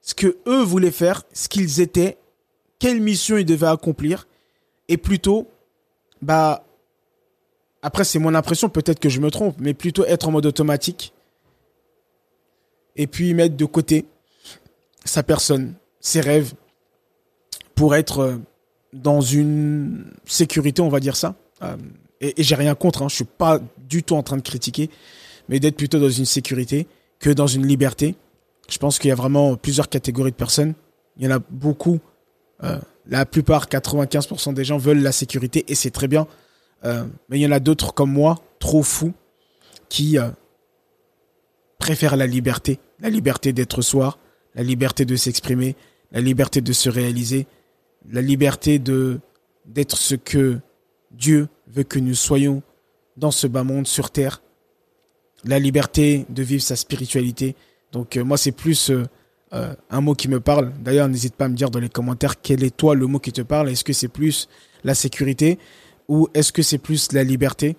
ce 0.00 0.14
que 0.14 0.38
eux 0.46 0.62
voulaient 0.62 0.90
faire, 0.90 1.24
ce 1.34 1.50
qu'ils 1.50 1.82
étaient, 1.82 2.16
quelle 2.78 3.02
mission 3.02 3.36
ils 3.36 3.44
devaient 3.44 3.66
accomplir, 3.66 4.26
et 4.88 4.96
plutôt, 4.96 5.48
bah, 6.22 6.64
après 7.82 8.04
c'est 8.04 8.18
mon 8.18 8.34
impression, 8.34 8.70
peut-être 8.70 9.00
que 9.00 9.10
je 9.10 9.20
me 9.20 9.30
trompe, 9.30 9.56
mais 9.58 9.74
plutôt 9.74 10.06
être 10.06 10.28
en 10.28 10.30
mode 10.30 10.46
automatique, 10.46 11.12
et 12.96 13.06
puis 13.06 13.34
mettre 13.34 13.58
de 13.58 13.66
côté 13.66 14.06
sa 15.04 15.22
personne, 15.22 15.74
ses 16.00 16.22
rêves, 16.22 16.54
pour 17.80 17.94
être 17.94 18.18
euh, 18.18 18.36
dans 18.92 19.22
une 19.22 20.04
sécurité, 20.26 20.82
on 20.82 20.90
va 20.90 21.00
dire 21.00 21.16
ça. 21.16 21.34
Euh, 21.62 21.78
et, 22.20 22.34
j'ai 22.42 22.54
rien 22.54 22.74
contre, 22.74 23.00
hein, 23.00 23.08
je 23.08 23.14
suis 23.14 23.24
pas 23.24 23.58
du 23.88 24.02
tout 24.02 24.16
en 24.16 24.22
train 24.22 24.36
de 24.36 24.42
critiquer, 24.42 24.90
mais 25.48 25.60
d'être 25.60 25.78
plutôt 25.78 25.98
dans 25.98 26.10
une 26.10 26.26
sécurité 26.26 26.86
que 27.20 27.30
dans 27.30 27.46
une 27.46 27.66
liberté. 27.66 28.16
Je 28.68 28.76
pense 28.76 28.98
qu'il 28.98 29.08
y 29.08 29.12
a 29.12 29.14
vraiment 29.14 29.56
plusieurs 29.56 29.88
catégories 29.88 30.32
de 30.32 30.36
personnes. 30.36 30.74
Il 31.16 31.24
y 31.24 31.26
en 31.26 31.36
a 31.36 31.38
beaucoup. 31.38 32.00
Euh, 32.64 32.78
la 33.06 33.24
plupart, 33.24 33.66
95% 33.66 34.52
des 34.52 34.64
gens 34.64 34.76
veulent 34.76 35.00
la 35.00 35.12
sécurité 35.12 35.64
et 35.66 35.74
c'est 35.74 35.90
très 35.90 36.06
bien. 36.06 36.26
Mais 36.84 37.38
il 37.38 37.40
y 37.40 37.46
en 37.46 37.52
a 37.52 37.60
d'autres 37.60 37.94
comme 37.94 38.12
moi, 38.12 38.42
trop 38.58 38.82
fous, 38.82 39.14
qui 39.88 40.18
préfèrent 41.78 42.16
la 42.16 42.26
liberté. 42.26 42.78
La 43.00 43.08
liberté 43.08 43.54
d'être 43.54 43.80
soi, 43.80 44.18
la 44.54 44.62
liberté 44.62 45.06
de 45.06 45.16
s'exprimer, 45.16 45.76
la 46.12 46.20
liberté 46.20 46.60
de 46.60 46.72
se 46.72 46.88
réaliser, 46.88 47.46
la 48.08 48.22
liberté 48.22 48.78
de 48.78 49.20
d'être 49.66 49.96
ce 49.96 50.14
que 50.14 50.58
Dieu 51.10 51.48
veut 51.68 51.84
que 51.84 51.98
nous 51.98 52.14
soyons 52.14 52.62
dans 53.16 53.30
ce 53.30 53.46
bas 53.46 53.62
monde 53.62 53.86
sur 53.86 54.10
terre, 54.10 54.42
la 55.44 55.58
liberté 55.58 56.26
de 56.28 56.42
vivre 56.42 56.62
sa 56.62 56.76
spiritualité, 56.76 57.54
donc 57.92 58.16
euh, 58.16 58.24
moi, 58.24 58.36
c'est 58.36 58.52
plus 58.52 58.90
euh, 58.90 59.04
euh, 59.52 59.74
un 59.90 60.00
mot 60.00 60.14
qui 60.14 60.28
me 60.28 60.40
parle. 60.40 60.72
D'ailleurs, 60.80 61.08
n'hésite 61.08 61.34
pas 61.34 61.46
à 61.46 61.48
me 61.48 61.54
dire 61.54 61.70
dans 61.70 61.80
les 61.80 61.88
commentaires 61.88 62.40
quel 62.40 62.62
est 62.62 62.76
toi 62.76 62.94
le 62.94 63.06
mot 63.06 63.18
qui 63.18 63.32
te 63.32 63.42
parle. 63.42 63.70
Est-ce 63.70 63.84
que 63.84 63.92
c'est 63.92 64.08
plus 64.08 64.48
la 64.84 64.94
sécurité 64.94 65.58
ou 66.08 66.28
est-ce 66.34 66.52
que 66.52 66.62
c'est 66.62 66.78
plus 66.78 67.12
la 67.12 67.24
liberté? 67.24 67.76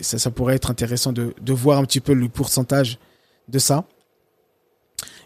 Ça, 0.00 0.30
pourrait 0.30 0.54
être 0.54 0.70
intéressant 0.70 1.12
de, 1.12 1.34
de 1.40 1.52
voir 1.52 1.80
un 1.80 1.84
petit 1.84 1.98
peu 2.00 2.12
le 2.12 2.28
pourcentage 2.28 3.00
de 3.48 3.58
ça. 3.58 3.84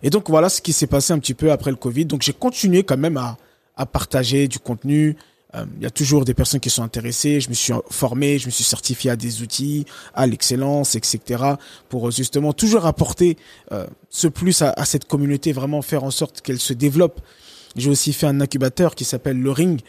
Et 0.02 0.08
donc 0.08 0.30
voilà 0.30 0.48
ce 0.48 0.62
qui 0.62 0.72
s'est 0.72 0.86
passé 0.86 1.12
un 1.12 1.18
petit 1.18 1.34
peu 1.34 1.52
après 1.52 1.70
le 1.70 1.76
Covid. 1.76 2.06
Donc 2.06 2.22
j'ai 2.22 2.32
continué 2.32 2.82
quand 2.82 2.96
même 2.96 3.18
à, 3.18 3.36
à 3.76 3.86
partager 3.86 4.48
du 4.48 4.58
contenu, 4.58 5.16
euh, 5.54 5.64
il 5.76 5.82
y 5.82 5.86
a 5.86 5.90
toujours 5.90 6.24
des 6.24 6.34
personnes 6.34 6.60
qui 6.60 6.70
sont 6.70 6.82
intéressées. 6.82 7.40
Je 7.40 7.48
me 7.48 7.54
suis 7.54 7.72
formé, 7.90 8.38
je 8.38 8.46
me 8.46 8.50
suis 8.50 8.64
certifié 8.64 9.10
à 9.10 9.16
des 9.16 9.42
outils, 9.42 9.84
à 10.14 10.26
l'excellence, 10.26 10.94
etc. 10.94 11.42
Pour 11.88 12.08
euh, 12.08 12.10
justement 12.10 12.52
toujours 12.52 12.86
apporter 12.86 13.36
euh, 13.72 13.86
ce 14.10 14.28
plus 14.28 14.62
à, 14.62 14.84
cette 14.84 15.06
communauté, 15.06 15.52
vraiment 15.52 15.82
faire 15.82 16.04
en 16.04 16.10
sorte 16.10 16.40
qu'elle 16.40 16.60
se 16.60 16.72
développe. 16.72 17.20
J'ai 17.76 17.90
aussi 17.90 18.12
fait 18.12 18.26
un 18.26 18.40
incubateur 18.40 18.94
qui 18.94 19.04
s'appelle 19.04 19.40
Le 19.40 19.50
Ring, 19.52 19.80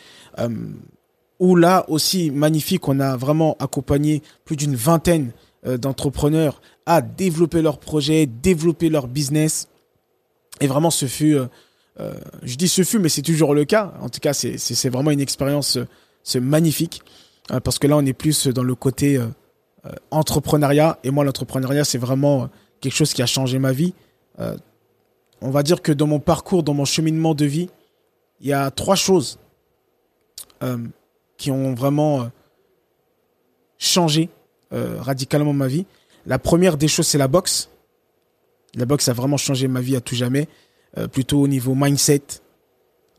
où 1.39 1.55
là 1.55 1.83
aussi 1.87 2.29
magnifique, 2.29 2.87
on 2.87 2.99
a 2.99 3.17
vraiment 3.17 3.57
accompagné 3.59 4.21
plus 4.45 4.55
d'une 4.55 4.75
vingtaine 4.75 5.31
d'entrepreneurs 5.65 6.61
à 6.85 7.01
développer 7.01 7.63
leurs 7.63 7.79
projets, 7.79 8.27
développer 8.27 8.89
leur 8.89 9.07
business. 9.07 9.67
Et 10.59 10.67
vraiment, 10.67 10.91
ce 10.91 11.07
fut 11.07 11.37
je 11.97 12.55
dis 12.55 12.67
ce 12.67 12.83
fut, 12.83 12.99
mais 12.99 13.09
c'est 13.09 13.21
toujours 13.21 13.53
le 13.53 13.65
cas. 13.65 13.93
En 14.01 14.09
tout 14.09 14.19
cas, 14.19 14.33
c'est 14.33 14.89
vraiment 14.89 15.11
une 15.11 15.19
expérience 15.19 15.77
c'est 16.23 16.39
magnifique 16.39 17.01
euh, 17.51 17.59
parce 17.59 17.79
que 17.79 17.87
là, 17.87 17.97
on 17.97 18.05
est 18.05 18.13
plus 18.13 18.47
dans 18.47 18.63
le 18.63 18.75
côté 18.75 19.17
euh, 19.17 19.27
entrepreneuriat. 20.11 20.99
Et 21.03 21.11
moi, 21.11 21.23
l'entrepreneuriat, 21.23 21.83
c'est 21.83 21.97
vraiment 21.97 22.49
quelque 22.79 22.93
chose 22.93 23.13
qui 23.13 23.21
a 23.21 23.25
changé 23.25 23.59
ma 23.59 23.71
vie. 23.71 23.93
on 25.41 25.49
va 25.49 25.63
dire 25.63 25.81
que 25.81 25.91
dans 25.91 26.07
mon 26.07 26.19
parcours, 26.19 26.63
dans 26.63 26.73
mon 26.73 26.85
cheminement 26.85 27.35
de 27.35 27.45
vie, 27.45 27.69
il 28.39 28.47
y 28.47 28.53
a 28.53 28.71
trois 28.71 28.95
choses 28.95 29.37
qui 31.37 31.51
ont 31.51 31.73
vraiment 31.75 32.31
changé 33.77 34.29
radicalement 34.71 35.53
ma 35.53 35.67
vie. 35.67 35.85
La 36.25 36.39
première 36.39 36.77
des 36.77 36.87
choses, 36.87 37.05
c'est 37.05 37.19
la 37.19 37.27
boxe. 37.27 37.69
La 38.75 38.85
boxe 38.85 39.09
a 39.09 39.13
vraiment 39.13 39.37
changé 39.37 39.67
ma 39.67 39.81
vie 39.81 39.95
à 39.95 40.01
tout 40.01 40.15
jamais. 40.15 40.47
Euh, 40.97 41.07
plutôt 41.07 41.39
au 41.39 41.47
niveau 41.47 41.73
mindset, 41.73 42.21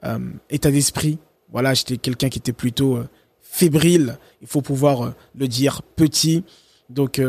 euh, 0.04 0.18
état 0.50 0.70
d'esprit. 0.70 1.18
Voilà, 1.50 1.72
j'étais 1.72 1.96
quelqu'un 1.96 2.28
qui 2.28 2.38
était 2.38 2.52
plutôt 2.52 2.96
euh, 2.96 3.08
fébrile, 3.40 4.18
il 4.42 4.46
faut 4.46 4.60
pouvoir 4.60 5.14
le 5.34 5.48
dire, 5.48 5.80
petit. 5.82 6.44
Donc, 6.90 7.20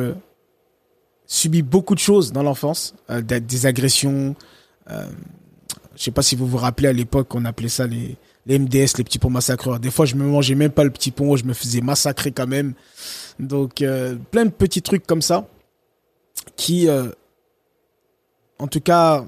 subi 1.25 1.61
beaucoup 1.61 1.95
de 1.95 1.99
choses 1.99 2.31
dans 2.31 2.43
l'enfance, 2.43 2.95
des 3.09 3.65
agressions. 3.65 4.35
je 4.87 4.93
sais 5.95 6.11
pas 6.11 6.21
si 6.21 6.37
vous 6.37 6.47
vous 6.47 6.57
rappelez 6.57 6.87
à 6.87 6.93
l'époque, 6.93 7.35
on 7.35 7.43
appelait 7.43 7.67
ça 7.67 7.87
les, 7.87 8.15
les 8.45 8.57
MDS, 8.57 8.97
les 8.97 9.03
petits 9.03 9.19
ponts 9.19 9.29
massacreurs. 9.29 9.81
Des 9.81 9.91
fois, 9.91 10.05
je 10.05 10.15
me 10.15 10.25
mangeais 10.25 10.55
même 10.55 10.71
pas 10.71 10.85
le 10.85 10.91
petit 10.91 11.11
pont, 11.11 11.35
je 11.35 11.43
me 11.43 11.53
faisais 11.53 11.81
massacrer 11.81 12.31
quand 12.31 12.47
même. 12.47 12.73
Donc, 13.39 13.83
plein 14.31 14.45
de 14.45 14.51
petits 14.51 14.81
trucs 14.81 15.05
comme 15.05 15.21
ça 15.21 15.45
qui, 16.55 16.87
en 18.59 18.67
tout 18.67 18.81
cas, 18.81 19.25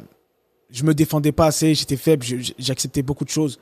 je 0.75 0.84
me 0.84 0.94
défendais 0.94 1.32
pas 1.32 1.46
assez, 1.46 1.74
j'étais 1.74 1.96
faible, 1.96 2.25
j'acceptais 2.60 3.01
beaucoup 3.01 3.24
de 3.24 3.29
choses. 3.29 3.60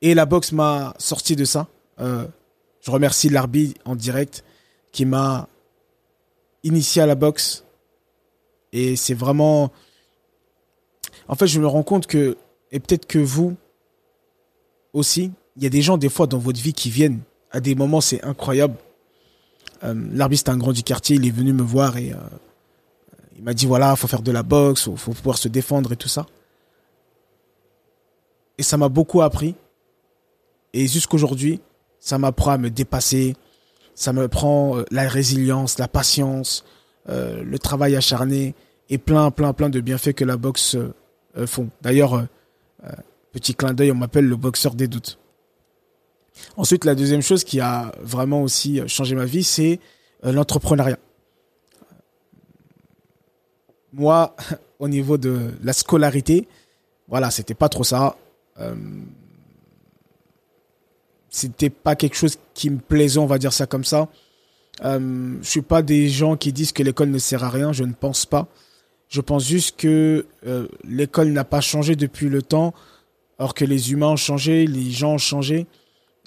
Et 0.00 0.14
la 0.14 0.24
boxe 0.24 0.52
m'a 0.52 0.94
sorti 0.98 1.36
de 1.36 1.44
ça. 1.44 1.68
Euh, 2.00 2.26
je 2.80 2.90
remercie 2.90 3.28
l'arbitre 3.28 3.78
en 3.84 3.94
direct 3.94 4.42
qui 4.90 5.04
m'a 5.04 5.48
initié 6.62 7.02
à 7.02 7.06
la 7.06 7.14
boxe. 7.14 7.64
Et 8.72 8.96
c'est 8.96 9.12
vraiment... 9.12 9.70
En 11.28 11.34
fait, 11.34 11.46
je 11.46 11.60
me 11.60 11.66
rends 11.66 11.82
compte 11.82 12.06
que, 12.06 12.38
et 12.72 12.80
peut-être 12.80 13.06
que 13.06 13.18
vous 13.18 13.54
aussi, 14.94 15.30
il 15.56 15.62
y 15.62 15.66
a 15.66 15.70
des 15.70 15.82
gens 15.82 15.98
des 15.98 16.08
fois 16.08 16.26
dans 16.26 16.38
votre 16.38 16.58
vie 16.58 16.72
qui 16.72 16.88
viennent 16.88 17.20
à 17.50 17.60
des 17.60 17.74
moments, 17.74 18.00
c'est 18.00 18.24
incroyable. 18.24 18.76
Euh, 19.82 19.94
l'arbitre, 20.12 20.44
c'est 20.46 20.52
un 20.52 20.56
grand 20.56 20.72
du 20.72 20.82
quartier, 20.82 21.16
il 21.16 21.26
est 21.26 21.30
venu 21.30 21.52
me 21.52 21.62
voir 21.62 21.98
et... 21.98 22.12
Euh, 22.12 22.16
il 23.36 23.42
m'a 23.42 23.54
dit 23.54 23.66
voilà, 23.66 23.96
faut 23.96 24.06
faire 24.06 24.22
de 24.22 24.32
la 24.32 24.42
boxe, 24.42 24.88
faut, 24.96 25.12
pouvoir 25.12 25.38
se 25.38 25.48
défendre 25.48 25.92
et 25.92 25.96
tout 25.96 26.08
ça. 26.08 26.26
Et 28.58 28.62
ça 28.62 28.76
m'a 28.76 28.88
beaucoup 28.88 29.22
appris. 29.22 29.54
Et 30.72 30.86
jusqu'aujourd'hui, 30.86 31.60
ça 31.98 32.18
m'apprend 32.18 32.52
à 32.52 32.58
me 32.58 32.70
dépasser. 32.70 33.34
Ça 33.94 34.12
me 34.12 34.28
prend 34.28 34.78
euh, 34.78 34.84
la 34.90 35.08
résilience, 35.08 35.78
la 35.78 35.88
patience, 35.88 36.64
euh, 37.08 37.42
le 37.42 37.58
travail 37.58 37.96
acharné 37.96 38.54
et 38.88 38.98
plein, 38.98 39.30
plein, 39.30 39.52
plein 39.52 39.68
de 39.68 39.80
bienfaits 39.80 40.12
que 40.12 40.24
la 40.24 40.36
boxe 40.36 40.76
euh, 40.76 41.46
font. 41.46 41.70
D'ailleurs, 41.82 42.26
petit 43.32 43.54
clin 43.54 43.72
d'œil, 43.72 43.90
on 43.90 43.96
m'appelle 43.96 44.26
le 44.26 44.36
boxeur 44.36 44.74
des 44.74 44.86
doutes. 44.86 45.18
Ensuite, 46.56 46.84
la 46.84 46.94
deuxième 46.94 47.22
chose 47.22 47.42
qui 47.42 47.60
a 47.60 47.92
vraiment 48.00 48.42
aussi 48.42 48.80
changé 48.86 49.14
ma 49.16 49.24
vie, 49.24 49.42
c'est 49.42 49.80
l'entrepreneuriat 50.22 50.98
moi, 53.94 54.36
au 54.78 54.88
niveau 54.88 55.18
de 55.18 55.52
la 55.62 55.72
scolarité, 55.72 56.46
voilà, 57.08 57.30
c'était 57.30 57.54
pas 57.54 57.68
trop 57.68 57.84
ça. 57.84 58.16
Euh, 58.60 58.74
c'était 61.34 61.70
pas 61.70 61.96
quelque 61.96 62.16
chose 62.16 62.38
qui 62.54 62.70
me 62.70 62.78
plaisait, 62.78 63.18
on 63.18 63.26
va 63.26 63.38
dire 63.38 63.52
ça 63.52 63.66
comme 63.66 63.84
ça. 63.84 64.08
Euh, 64.84 65.36
je 65.42 65.48
suis 65.48 65.62
pas 65.62 65.82
des 65.82 66.08
gens 66.08 66.36
qui 66.36 66.52
disent 66.52 66.72
que 66.72 66.82
l'école 66.82 67.10
ne 67.10 67.18
sert 67.18 67.42
à 67.44 67.50
rien, 67.50 67.72
je 67.72 67.84
ne 67.84 67.92
pense 67.92 68.26
pas. 68.26 68.46
Je 69.08 69.20
pense 69.20 69.46
juste 69.46 69.76
que 69.76 70.26
euh, 70.46 70.68
l'école 70.84 71.28
n'a 71.28 71.44
pas 71.44 71.60
changé 71.60 71.96
depuis 71.96 72.28
le 72.28 72.42
temps, 72.42 72.72
alors 73.38 73.54
que 73.54 73.64
les 73.64 73.92
humains 73.92 74.10
ont 74.10 74.16
changé, 74.16 74.66
les 74.66 74.90
gens 74.90 75.14
ont 75.14 75.18
changé. 75.18 75.66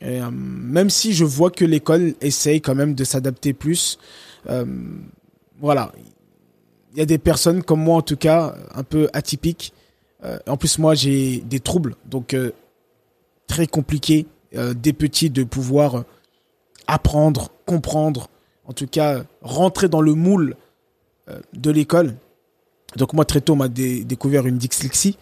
Et, 0.02 0.22
euh, 0.22 0.30
même 0.32 0.90
si 0.90 1.14
je 1.14 1.24
vois 1.24 1.52
que 1.52 1.66
l'école 1.66 2.14
essaye 2.22 2.62
quand 2.62 2.76
même 2.76 2.94
de 2.94 3.04
s'adapter 3.04 3.54
plus, 3.54 3.98
voilà, 5.60 5.92
il 5.98 6.04
y 7.00 7.02
a 7.02 7.06
des 7.06 7.18
personnes 7.18 7.64
comme 7.64 7.82
moi 7.82 7.98
en 7.98 8.02
tout 8.02 8.18
cas, 8.18 8.56
un 8.74 8.84
peu 8.84 9.10
atypiques. 9.14 9.74
Euh, 10.24 10.40
en 10.48 10.58
plus 10.58 10.80
moi 10.80 10.96
j'ai 10.96 11.42
des 11.42 11.60
troubles, 11.60 11.96
donc 12.06 12.34
euh, 12.34 12.52
très 13.46 13.68
compliqué 13.68 14.26
euh, 14.56 14.74
des 14.74 14.94
petits 14.94 15.30
de 15.30 15.44
pouvoir 15.44 16.06
apprendre, 16.88 17.52
comprendre, 17.68 18.28
en 18.66 18.74
tout 18.74 18.88
cas 18.88 19.24
rentrer 19.42 19.90
dans 19.90 20.02
le 20.02 20.14
moule 20.14 20.56
de 21.54 21.72
l'école. 21.72 22.16
Donc 22.96 23.14
moi 23.14 23.26
très 23.26 23.42
tôt 23.42 23.54
on 23.54 23.58
m'a 23.58 23.68
découvert 23.68 24.48
une 24.48 24.58
dyslexie. 24.58 25.18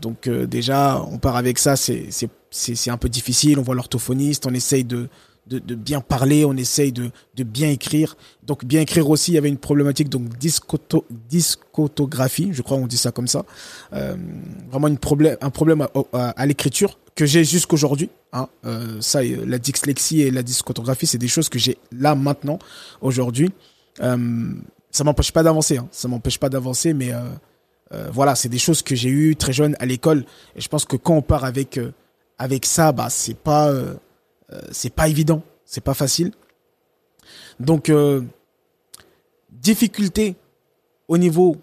donc 0.00 0.28
déjà 0.28 1.02
on 1.10 1.18
part 1.18 1.36
avec 1.36 1.58
ça, 1.58 1.76
c'est 1.76 2.90
un 2.90 2.98
peu 2.98 3.08
difficile. 3.08 3.58
On 3.58 3.62
voit 3.62 3.74
l'orthophoniste, 3.74 4.46
on 4.46 4.52
essaye 4.52 4.84
de, 4.84 5.08
de, 5.46 5.74
bien 5.74 6.00
parler, 6.00 6.44
on 6.44 6.56
essaye 6.56 6.92
de, 6.92 7.10
bien 7.36 7.68
écrire. 7.70 8.16
Donc 8.42 8.64
bien 8.64 8.80
écrire 8.80 9.08
aussi, 9.08 9.32
il 9.32 9.34
y 9.34 9.38
avait 9.38 9.48
une 9.48 9.58
problématique 9.58 10.08
donc 10.08 10.28
discoto, 10.38 11.04
discotographie, 11.28 12.50
je 12.52 12.62
crois 12.62 12.76
on 12.76 12.86
dit 12.86 12.96
ça 12.96 13.10
comme 13.10 13.28
ça. 13.28 13.44
Euh, 13.92 14.16
vraiment 14.70 14.86
un 14.86 15.50
problème 15.50 15.86
à, 16.12 16.46
l'écriture 16.46 16.98
que 17.14 17.26
j'ai 17.26 17.44
jusqu'aujourd'hui. 17.44 18.10
Hein. 18.32 18.48
Euh, 18.64 19.00
ça, 19.00 19.22
la 19.22 19.58
dyslexie 19.58 20.22
et 20.22 20.30
la 20.30 20.42
discotographie, 20.42 21.06
c'est 21.06 21.18
des 21.18 21.28
choses 21.28 21.48
que 21.48 21.58
j'ai 21.58 21.78
là 21.92 22.14
maintenant, 22.14 22.58
aujourd'hui. 23.00 23.50
Euh, 24.02 24.52
ça 24.90 25.04
m'empêche 25.04 25.32
pas 25.32 25.42
d'avancer, 25.42 25.78
hein. 25.78 25.88
ça 25.90 26.08
m'empêche 26.08 26.38
pas 26.38 26.48
d'avancer, 26.48 26.94
mais 26.94 27.12
voilà, 28.12 28.34
c'est 28.34 28.48
des 28.48 28.58
choses 28.58 28.82
que 28.82 28.96
j'ai 28.96 29.08
eues 29.08 29.36
très 29.36 29.52
jeune 29.52 29.76
à 29.78 29.86
l'école. 29.86 30.24
Et 30.56 30.60
je 30.60 30.68
pense 30.68 30.84
que 30.84 30.96
quand 30.96 31.14
on 31.14 31.22
part 31.22 31.44
avec 31.44 31.78
avec 32.38 32.66
ça, 32.66 32.90
bah 32.90 33.06
c'est 33.08 33.36
pas 33.36 33.72
euh, 34.52 34.60
c'est 34.70 34.92
pas 34.92 35.08
évident, 35.08 35.42
c'est 35.64 35.82
pas 35.82 35.94
facile. 35.94 36.32
Donc 37.60 37.90
difficulté 39.50 40.34
au 41.06 41.16
niveau 41.18 41.56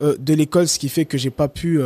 de 0.00 0.34
l'école, 0.34 0.66
ce 0.66 0.78
qui 0.78 0.88
fait 0.88 1.04
que 1.04 1.16
j'ai 1.16 1.30
pas 1.30 1.46
pu 1.46 1.80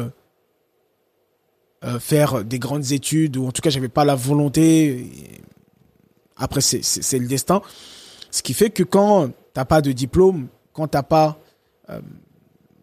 faire 1.99 2.43
des 2.43 2.59
grandes 2.59 2.91
études 2.93 3.37
ou 3.37 3.47
en 3.47 3.53
tout 3.53 3.61
cas 3.61 3.69
j'avais 3.69 3.91
pas 3.91 4.07
la 4.07 4.15
volonté. 4.15 5.13
Après 6.37 6.63
c'est 6.63 7.19
le 7.19 7.27
destin, 7.27 7.61
ce 8.31 8.43
qui 8.43 8.55
fait 8.55 8.71
que 8.71 8.83
quand 8.83 9.31
t'as 9.53 9.67
pas 9.67 9.83
de 9.83 9.93
diplôme, 9.93 10.49
quand 10.73 10.89
t'as 10.89 11.03
pas 11.03 11.39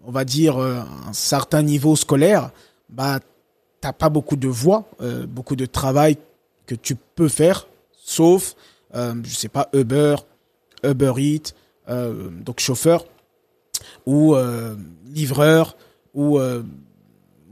on 0.07 0.11
va 0.11 0.23
dire, 0.23 0.57
euh, 0.57 0.79
un 1.05 1.13
certain 1.13 1.61
niveau 1.61 1.97
scolaire, 1.97 2.51
bah, 2.89 3.19
t'as 3.81 3.91
pas 3.91 4.07
beaucoup 4.07 4.37
de 4.37 4.47
voix, 4.47 4.85
euh, 5.01 5.27
beaucoup 5.27 5.57
de 5.57 5.65
travail 5.65 6.17
que 6.67 6.75
tu 6.75 6.95
peux 7.15 7.29
faire, 7.29 7.67
sauf, 7.91 8.55
euh, 8.93 9.15
je 9.23 9.35
sais 9.35 9.49
pas, 9.49 9.69
Uber, 9.73 10.17
Uber 10.83 11.13
Eats, 11.17 11.53
euh, 11.89 12.29
donc 12.29 12.59
chauffeur, 12.59 13.05
ou 14.05 14.35
livreur, 15.05 15.75
ou 16.13 16.39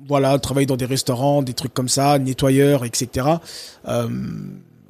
voilà, 0.07 0.37
travailler 0.39 0.67
dans 0.67 0.77
des 0.77 0.85
restaurants, 0.85 1.41
des 1.41 1.53
trucs 1.53 1.73
comme 1.73 1.89
ça, 1.89 2.19
nettoyeur, 2.19 2.85
etc. 2.85 3.27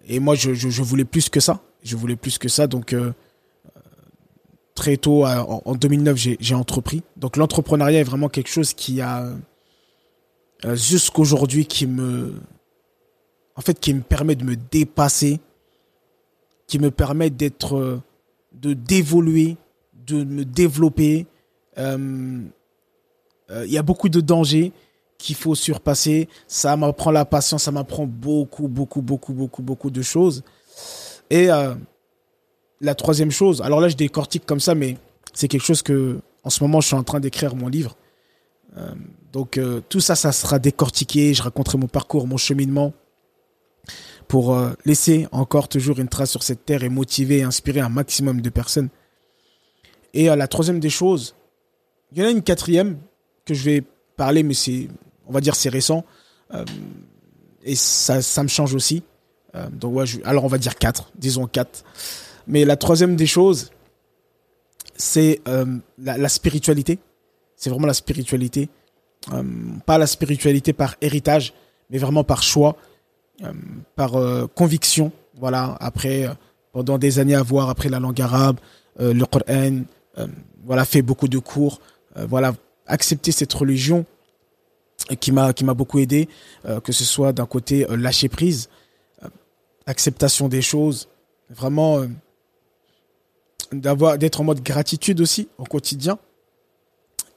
et 0.08 0.20
moi, 0.20 0.36
je, 0.36 0.82
voulais 0.82 1.06
plus 1.06 1.30
que 1.30 1.40
ça. 1.40 1.62
Je 1.84 1.96
voulais 1.96 2.16
plus 2.16 2.38
que 2.38 2.50
ça, 2.50 2.68
donc 2.68 2.96
très 4.76 4.98
tôt, 4.98 5.26
en, 5.26 5.76
2009, 5.76 6.18
j'ai 6.40 6.56
entrepris. 6.56 7.04
Donc 7.18 7.38
l'entrepreneuriat 7.38 8.02
est 8.02 8.04
vraiment 8.04 8.30
quelque 8.30 8.50
chose 8.50 8.74
qui 8.74 9.02
a 9.02 9.34
euh, 10.64 10.76
jusqu'aujourd'hui 10.76 11.66
qui 11.66 11.86
me, 11.86 12.34
en 13.56 13.62
fait, 13.62 13.80
qui 13.80 13.94
me 13.94 14.02
permet 14.02 14.36
de 14.36 14.44
me 14.44 14.56
dépasser, 14.56 15.40
qui 16.68 16.80
me 16.80 16.92
permet 16.92 17.30
d'être, 17.30 17.78
euh, 17.78 18.02
de 18.54 18.74
d'évoluer, 18.74 19.58
de 19.94 20.24
me 20.24 20.46
développer. 20.46 21.28
Euh, 21.78 22.42
il 23.50 23.72
y 23.72 23.78
a 23.78 23.84
beaucoup 23.84 24.10
de 24.10 24.22
dangers 24.22 24.72
qu'il 25.18 25.36
faut 25.36 25.54
surpasser. 25.56 26.28
Ça 26.48 26.76
m'apprend 26.76 27.12
la 27.12 27.26
patience, 27.26 27.64
ça 27.64 27.72
m'apprend 27.72 28.06
beaucoup, 28.06 28.68
beaucoup, 28.68 29.02
beaucoup, 29.02 29.34
beaucoup, 29.34 29.62
beaucoup 29.62 29.90
de 29.92 30.02
choses. 30.02 30.44
Et 31.30 31.50
la 32.82 32.96
troisième 32.96 33.32
chose, 33.32 33.62
alors 33.62 33.82
là 33.82 33.88
je 33.88 33.96
décortique 33.96 34.46
comme 34.46 34.60
ça, 34.60 34.74
mais 34.74 34.98
c'est 35.34 35.48
quelque 35.48 35.66
chose 35.66 35.82
que 35.82 36.20
en 36.44 36.50
ce 36.50 36.64
moment 36.64 36.82
je 36.82 36.88
suis 36.88 36.96
en 36.96 37.04
train 37.04 37.20
d'écrire 37.20 37.56
mon 37.56 37.68
livre. 37.68 37.96
Euh, 38.78 38.94
donc 39.32 39.58
euh, 39.58 39.82
tout 39.90 40.00
ça, 40.00 40.16
ça 40.16 40.32
sera 40.32 40.60
décortiqué. 40.60 41.34
Je 41.34 41.44
raconterai 41.44 41.78
mon 41.78 41.88
parcours, 41.88 42.28
mon 42.28 42.38
cheminement 42.38 42.94
pour 44.28 44.56
euh, 44.56 44.72
laisser 44.86 45.28
encore 45.32 45.68
toujours 45.68 46.00
une 46.00 46.08
trace 46.08 46.32
sur 46.32 46.44
cette 46.44 46.66
terre 46.66 46.84
et 46.84 46.90
motiver 46.90 47.40
et 47.40 47.44
inspirer 47.44 47.80
un 47.80 47.90
maximum 47.90 48.42
de 48.42 48.50
personnes. 48.50 48.90
Et 50.14 50.28
la 50.28 50.48
troisième 50.48 50.80
des 50.80 50.90
choses, 50.90 51.36
il 52.14 52.20
y 52.20 52.24
en 52.24 52.28
a 52.28 52.32
une 52.32 52.42
quatrième 52.42 52.98
que 53.44 53.54
je 53.54 53.66
vais 53.66 53.84
parler, 54.16 54.44
mais 54.44 54.54
c'est, 54.54 54.88
on 55.28 55.34
va 55.34 55.42
dire, 55.42 55.56
c'est 55.56 55.68
récent 55.68 56.06
et 57.66 57.76
ça, 57.76 58.22
me 58.42 58.48
change 58.48 58.74
aussi. 58.74 59.04
donc 59.74 60.08
alors 60.24 60.46
on 60.46 60.48
va 60.48 60.58
dire 60.58 60.76
quatre, 60.76 61.12
disons 61.16 61.48
quatre. 61.48 61.84
Mais 62.48 62.64
la 62.64 62.78
troisième 62.78 63.18
des 63.18 63.26
choses, 63.26 63.72
c'est 64.96 65.42
euh, 65.48 65.66
la, 65.98 66.30
spiritualité. 66.30 67.00
C'est 67.56 67.70
vraiment 67.70 67.88
la 67.88 67.94
spiritualité. 67.94 68.70
Euh, 69.34 69.44
pas 69.86 69.98
la 69.98 70.08
spiritualité 70.08 70.74
par 70.74 70.96
héritage, 71.02 71.54
mais 71.90 71.98
vraiment 71.98 72.24
par 72.24 72.44
choix, 72.44 72.76
euh, 72.76 72.95
par 73.96 74.14
conviction. 74.54 75.12
Voilà, 75.38 75.76
après, 75.80 76.28
pendant 76.72 76.98
des 76.98 77.20
années 77.20 77.36
à 77.36 77.44
voir, 77.44 77.70
après 77.70 77.90
la 77.90 78.00
langue 78.00 78.22
arabe, 78.22 78.60
le 79.00 79.24
Coran, 79.26 79.84
voilà, 80.64 80.86
fait 80.86 81.02
beaucoup 81.02 81.28
de 81.28 81.40
cours. 81.40 81.82
voilà, 82.16 82.54
accepter 82.88 83.32
cette 83.32 83.54
religion 83.54 84.06
qui 85.20 85.32
m'a 85.32 85.52
qui 85.52 85.66
m'a 85.66 85.74
beaucoup 85.74 86.00
aidé, 86.00 86.30
que 86.84 86.92
ce 86.94 87.04
soit 87.04 87.34
d'un 87.34 87.46
côté 87.46 87.86
lâcher 87.90 88.30
prise, 88.30 88.70
acceptation 89.86 90.48
des 90.48 90.62
choses, 90.62 91.10
vraiment 91.50 92.06
d'avoir 93.72 94.18
d'être 94.18 94.42
en 94.42 94.44
mode 94.44 94.62
gratitude 94.62 95.22
aussi 95.22 95.48
au 95.58 95.64
quotidien 95.64 96.18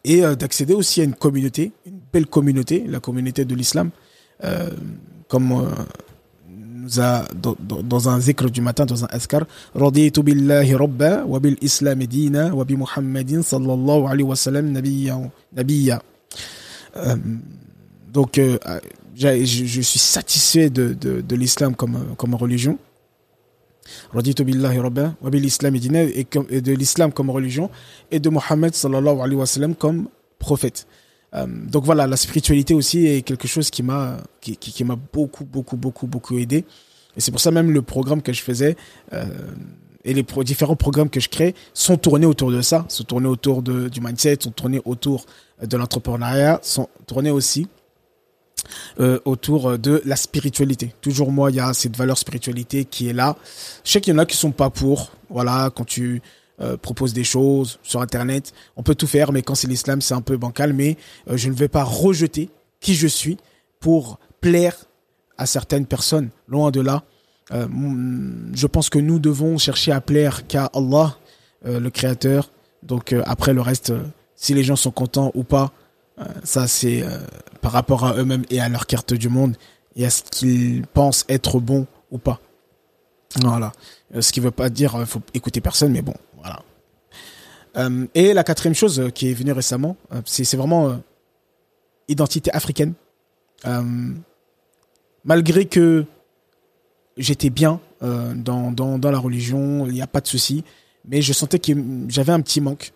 et 0.05 0.25
euh, 0.25 0.35
d'accéder 0.35 0.75
aussi 0.75 1.01
à 1.01 1.05
une 1.05 1.15
communauté, 1.15 1.73
une 1.87 2.01
belle 2.13 2.27
communauté, 2.27 2.85
la 2.87 3.01
communauté 3.01 3.45
de 3.45 3.55
l'islam, 3.55 3.91
euh, 4.45 4.71
comme 5.29 5.53
euh, 5.53 5.65
nous 6.49 7.01
a 7.01 7.25
dans, 7.35 8.09
un 8.09 8.21
zikr 8.21 8.51
du 8.51 8.61
matin, 8.61 8.87
dans 8.87 9.05
un 9.05 9.09
askar, 9.11 9.43
raditu 9.75 10.23
billahi 10.23 10.75
rabba 10.75 11.25
wa 11.25 11.39
bil 11.39 11.57
islam 11.61 12.01
dina 12.05 12.55
wa 12.55 12.65
bi 12.65 12.77
muhammadin 12.77 13.43
sallallahu 13.43 14.07
alayhi 14.07 14.29
wa 14.29 14.37
sallam 14.37 14.73
nabiyya. 14.73 16.03
Euh, 16.97 17.17
donc, 18.13 18.39
euh, 18.39 18.59
je, 19.15 19.45
je, 19.45 19.81
suis 19.83 19.99
satisfait 19.99 20.71
de, 20.71 20.95
de, 20.95 21.21
de 21.21 21.37
l'islam 21.37 21.75
comme, 21.75 22.15
comme 22.17 22.35
religion 22.35 22.79
billahi 24.15 24.79
rabba 24.79 25.15
wa 25.21 25.31
bil 25.31 25.45
islam 25.45 25.75
et 25.77 25.81
de 26.61 26.73
l'islam 26.73 27.13
comme 27.13 27.31
religion 27.31 27.71
et 28.11 28.21
de 28.21 28.29
Mohammed 28.31 28.75
sallallahu 28.75 29.21
alayhi 29.21 29.37
wa 29.37 29.47
sallam 29.47 29.75
comme 29.75 30.09
prophète. 30.39 30.87
Euh, 31.35 31.47
donc 31.47 31.85
voilà, 31.85 32.07
la 32.07 32.17
spiritualité 32.17 32.75
aussi 32.75 33.07
est 33.07 33.23
quelque 33.23 33.49
chose 33.49 33.71
qui 33.71 33.83
m'a 33.83 34.17
qui, 34.41 34.57
qui, 34.57 34.85
m'a 34.85 34.97
beaucoup 34.97 35.45
beaucoup 35.45 35.77
beaucoup 35.77 36.07
beaucoup 36.07 36.39
aidé. 36.39 36.65
Et 37.17 37.21
c'est 37.21 37.31
pour 37.31 37.41
ça 37.41 37.51
même 37.51 37.71
le 37.71 37.83
programme 37.83 38.23
que 38.23 38.33
je 38.33 38.43
faisais 38.43 38.77
euh, 39.13 39.25
et 40.05 40.15
les 40.15 40.25
différents 40.45 40.77
programmes 40.77 41.11
que 41.11 41.21
je 41.21 41.29
crée 41.29 41.55
sont 41.75 41.97
tournés 41.97 42.27
autour 42.27 42.51
de 42.51 42.63
ça, 42.63 42.87
sont 42.89 43.05
tournés 43.05 43.27
autour 43.29 43.63
de, 43.63 43.89
du 43.89 44.01
mindset, 44.01 44.39
sont 44.41 44.53
tournés 44.53 44.81
autour 44.85 45.27
de 45.63 45.77
l'entrepreneuriat, 45.77 46.61
sont 46.63 46.89
tournés 47.07 47.31
aussi 47.31 47.67
euh, 49.01 49.19
autour 49.25 49.77
de 49.79 50.01
la 50.05 50.17
spiritualité. 50.17 50.95
Toujours 51.01 51.33
moi, 51.33 51.51
il 51.51 51.57
y 51.57 51.61
a 51.61 51.75
cette 51.75 51.97
valeur 51.97 52.17
spiritualité 52.17 52.85
qui 52.85 53.09
est 53.09 53.13
là. 53.13 53.37
Je 53.85 53.91
sais 53.91 54.01
qu'il 54.01 54.15
y 54.15 54.17
en 54.17 54.19
a 54.19 54.25
qui 54.27 54.37
sont 54.37 54.53
pas 54.53 54.71
pour. 54.71 55.11
Voilà, 55.29 55.71
quand 55.75 55.85
tu 55.85 56.23
euh, 56.61 56.77
proposes 56.77 57.13
des 57.13 57.25
choses 57.25 57.79
sur 57.83 58.01
Internet, 58.01 58.53
on 58.77 58.83
peut 58.83 58.95
tout 58.95 59.07
faire, 59.07 59.33
mais 59.33 59.43
quand 59.43 59.55
c'est 59.55 59.69
l'islam, 59.69 60.01
c'est 60.01 60.15
un 60.15 60.21
peu 60.21 60.37
bancal. 60.37 60.73
Mais 60.73 60.97
euh, 61.29 61.37
je 61.37 61.49
ne 61.49 61.55
vais 61.55 61.69
pas 61.69 61.85
rejeter 61.85 62.51
qui 62.81 62.95
je 62.95 63.07
suis 63.07 63.37
pour 63.81 64.19
plaire 64.41 64.77
à 65.37 65.47
certaines 65.47 65.87
personnes. 65.87 66.31
Loin 66.49 66.71
de 66.71 66.81
là. 66.81 67.05
je 67.51 68.67
pense 68.67 68.91
que 68.91 68.99
nous 68.99 69.19
devons 69.19 69.57
chercher 69.57 69.93
à 69.93 70.01
plaire 70.01 70.47
qu'à 70.47 70.67
Allah, 70.75 71.17
le 71.65 71.89
Créateur. 71.91 72.51
Donc 72.83 73.15
après 73.25 73.53
le 73.53 73.61
reste, 73.61 73.93
si 74.35 74.55
les 74.55 74.65
gens 74.65 74.77
sont 74.77 74.91
contents 74.91 75.31
ou 75.35 75.45
pas, 75.45 75.73
euh, 76.21 76.25
ça, 76.45 76.67
c'est 76.67 77.03
euh, 77.03 77.19
par 77.61 77.73
rapport 77.73 78.05
à 78.05 78.15
eux-mêmes 78.15 78.45
et 78.51 78.61
à 78.61 78.69
leur 78.69 78.87
carte 78.87 79.15
du 79.15 79.29
monde 79.29 79.57
et 79.97 80.07
à 80.07 80.11
ce 80.11 80.23
qu'ils 80.23 80.87
pensent 80.87 81.25
être 81.29 81.61
bon 81.61 81.87
ou 82.11 82.19
pas. 82.19 82.41
Voilà. 83.41 83.73
Euh, 84.15 84.21
ce 84.21 84.33
qui 84.33 84.41
veut 84.41 84.51
pas 84.51 84.71
dire 84.71 85.07
faut 85.07 85.21
écouter 85.35 85.61
personne, 85.61 85.93
mais 85.93 86.03
bon, 86.03 86.15
voilà. 86.41 86.63
et 88.15 88.33
la 88.33 88.45
quatrième 88.45 88.75
chose 88.75 89.11
qui 89.15 89.31
est 89.31 89.35
venue 89.35 89.53
récemment, 89.53 89.97
c'est 90.25 90.57
vraiment 90.57 91.01
identité 92.09 92.51
africaine. 92.53 92.95
malgré 95.25 95.67
que 95.67 96.05
j'étais 97.17 97.51
bien 97.51 97.81
dans, 98.01 98.73
dans, 98.73 99.11
la 99.11 99.19
religion, 99.19 99.87
il 99.87 99.93
n'y 99.93 100.03
a 100.03 100.07
pas 100.07 100.21
de 100.21 100.27
souci, 100.27 100.65
mais 101.05 101.23
je 101.23 101.33
sentais 101.33 101.59
que 101.59 101.73
j'avais 102.09 102.33
un 102.33 102.41
petit 102.41 102.61
manque 102.61 102.93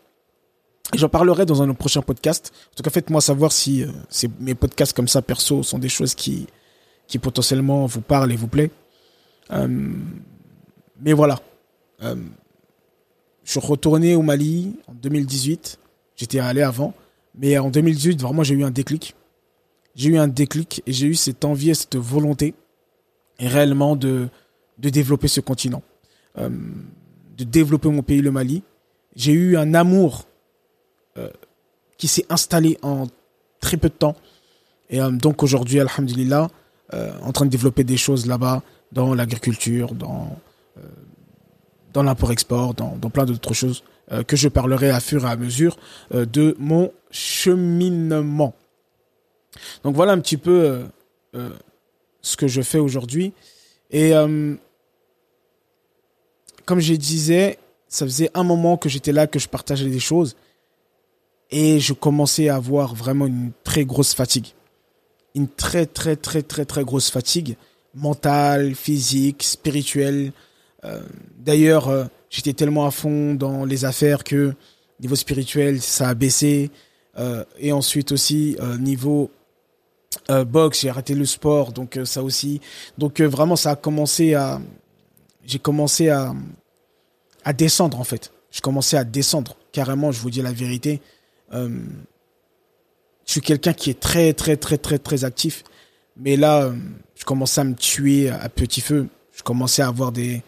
J'en 0.94 1.08
parlerai 1.08 1.46
dans 1.46 1.62
un 1.62 1.72
prochain 1.72 2.02
podcast. 2.02 2.52
En 2.72 2.74
tout 2.76 2.82
cas, 2.82 2.90
faites-moi 2.90 3.20
savoir 3.20 3.50
si 3.50 3.82
euh, 3.82 3.88
mes 4.40 4.54
podcasts 4.54 4.94
comme 4.94 5.08
ça, 5.08 5.22
perso, 5.22 5.62
sont 5.62 5.78
des 5.78 5.88
choses 5.88 6.14
qui, 6.14 6.46
qui 7.06 7.18
potentiellement 7.18 7.86
vous 7.86 8.02
parlent 8.02 8.30
et 8.30 8.36
vous 8.36 8.48
plaît. 8.48 8.70
Euh, 9.52 9.68
mais 11.00 11.14
voilà. 11.14 11.40
Euh, 13.42 13.44
je 13.44 13.50
suis 13.50 13.60
retourné 13.60 14.14
au 14.14 14.22
Mali 14.22 14.76
en 14.86 14.94
2018. 14.94 15.78
J'étais 16.16 16.38
allé 16.38 16.62
avant. 16.62 16.94
Mais 17.34 17.58
en 17.58 17.70
2018, 17.70 18.20
vraiment, 18.20 18.42
j'ai 18.42 18.54
eu 18.54 18.64
un 18.64 18.70
déclic. 18.70 19.14
J'ai 19.94 20.10
eu 20.10 20.18
un 20.18 20.28
déclic 20.28 20.82
et 20.86 20.92
j'ai 20.92 21.06
eu 21.06 21.14
cette 21.14 21.44
envie 21.44 21.70
et 21.70 21.74
cette 21.74 21.96
volonté 21.96 22.54
réellement 23.38 23.96
de, 23.96 24.28
de 24.78 24.88
développer 24.88 25.28
ce 25.28 25.40
continent, 25.40 25.82
de 26.38 27.44
développer 27.44 27.88
mon 27.88 28.02
pays, 28.02 28.22
le 28.22 28.30
Mali. 28.30 28.62
J'ai 29.16 29.32
eu 29.32 29.56
un 29.56 29.74
amour 29.74 30.26
qui 31.98 32.08
s'est 32.08 32.24
installé 32.30 32.78
en 32.82 33.06
très 33.60 33.76
peu 33.76 33.88
de 33.88 33.94
temps. 33.94 34.16
Et 34.88 34.98
donc 34.98 35.42
aujourd'hui, 35.42 35.78
alhamdulillah, 35.80 36.48
en 36.92 37.32
train 37.32 37.44
de 37.44 37.50
développer 37.50 37.84
des 37.84 37.98
choses 37.98 38.26
là-bas 38.26 38.62
dans 38.92 39.14
l'agriculture, 39.14 39.94
dans, 39.94 40.38
dans 41.92 42.02
l'import-export, 42.02 42.74
dans, 42.74 43.10
plein 43.10 43.24
d'autres 43.24 43.54
choses 43.54 43.84
que 44.26 44.36
je 44.36 44.48
parlerai 44.48 44.90
à 44.90 45.00
fur 45.00 45.24
et 45.24 45.28
à 45.28 45.36
mesure 45.36 45.76
de 46.12 46.54
mon 46.58 46.92
cheminement. 47.10 48.54
Donc 49.84 49.94
voilà 49.94 50.12
un 50.12 50.20
petit 50.20 50.36
peu 50.36 50.64
euh, 50.64 50.84
euh, 51.34 51.50
ce 52.20 52.36
que 52.36 52.48
je 52.48 52.62
fais 52.62 52.78
aujourd'hui. 52.78 53.32
Et 53.90 54.14
euh, 54.14 54.54
comme 56.64 56.80
je 56.80 56.94
disais, 56.94 57.58
ça 57.88 58.06
faisait 58.06 58.30
un 58.34 58.44
moment 58.44 58.76
que 58.76 58.88
j'étais 58.88 59.12
là, 59.12 59.26
que 59.26 59.38
je 59.38 59.48
partageais 59.48 59.88
des 59.88 60.00
choses. 60.00 60.36
Et 61.50 61.80
je 61.80 61.92
commençais 61.92 62.48
à 62.48 62.56
avoir 62.56 62.94
vraiment 62.94 63.26
une 63.26 63.52
très 63.62 63.84
grosse 63.84 64.14
fatigue. 64.14 64.48
Une 65.34 65.48
très, 65.48 65.86
très, 65.86 66.16
très, 66.16 66.42
très, 66.42 66.64
très 66.64 66.84
grosse 66.84 67.10
fatigue 67.10 67.56
mentale, 67.94 68.74
physique, 68.74 69.42
spirituelle. 69.42 70.32
D'ailleurs, 71.38 72.08
j'étais 72.28 72.52
tellement 72.52 72.86
à 72.86 72.90
fond 72.90 73.34
dans 73.34 73.64
les 73.64 73.84
affaires 73.84 74.24
que 74.24 74.52
niveau 75.00 75.14
spirituel, 75.14 75.80
ça 75.80 76.08
a 76.08 76.14
baissé. 76.14 76.70
et 77.58 77.72
ensuite 77.72 78.12
aussi, 78.12 78.56
niveau 78.80 79.30
euh, 80.30 80.44
boxe, 80.44 80.82
j'ai 80.82 80.88
arrêté 80.88 81.14
le 81.14 81.24
sport, 81.24 81.72
donc 81.72 81.96
euh, 81.96 82.04
ça 82.04 82.22
aussi. 82.22 82.60
Donc 82.98 83.20
euh, 83.20 83.26
vraiment, 83.26 83.56
ça 83.56 83.72
a 83.72 83.76
commencé 83.76 84.34
à, 84.34 84.60
j'ai 85.44 85.58
commencé 85.58 86.10
à, 86.10 86.34
à 87.44 87.52
descendre 87.52 87.98
en 87.98 88.04
fait. 88.04 88.32
Je 88.50 88.60
commençais 88.60 88.96
à 88.96 89.04
descendre 89.04 89.56
carrément. 89.72 90.12
Je 90.12 90.20
vous 90.20 90.30
dis 90.30 90.42
la 90.42 90.52
vérité. 90.52 91.00
je 91.52 91.70
suis 93.24 93.40
quelqu'un 93.40 93.72
qui 93.72 93.90
est 93.90 93.98
très 93.98 94.32
très 94.34 94.56
très 94.56 94.76
très 94.78 94.98
très 94.98 95.24
actif, 95.24 95.64
mais 96.16 96.36
là, 96.36 96.72
je 97.14 97.24
commençais 97.24 97.62
à 97.62 97.64
me 97.64 97.74
tuer 97.74 98.28
à 98.28 98.48
petit 98.48 98.80
feu. 98.80 99.08
Je 99.32 99.42
commençais 99.42 99.82
à 99.82 99.88
avoir 99.88 100.12
des 100.12 100.42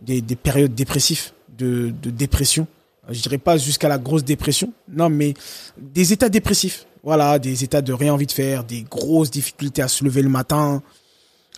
des, 0.00 0.20
des 0.20 0.36
périodes 0.36 0.74
dépressives, 0.74 1.30
de, 1.56 1.92
dépression. 2.10 2.66
Je 3.08 3.20
dirais 3.20 3.38
pas 3.38 3.56
jusqu'à 3.56 3.88
la 3.88 3.98
grosse 3.98 4.24
dépression, 4.24 4.72
non, 4.88 5.10
mais 5.10 5.34
des 5.78 6.12
états 6.12 6.28
dépressifs 6.28 6.86
voilà, 7.02 7.38
des 7.38 7.64
états 7.64 7.82
de 7.82 7.92
rien 7.92 8.14
envie 8.14 8.26
de 8.26 8.32
faire, 8.32 8.64
des 8.64 8.82
grosses 8.82 9.30
difficultés 9.30 9.82
à 9.82 9.88
se 9.88 10.04
lever 10.04 10.22
le 10.22 10.28
matin, 10.28 10.82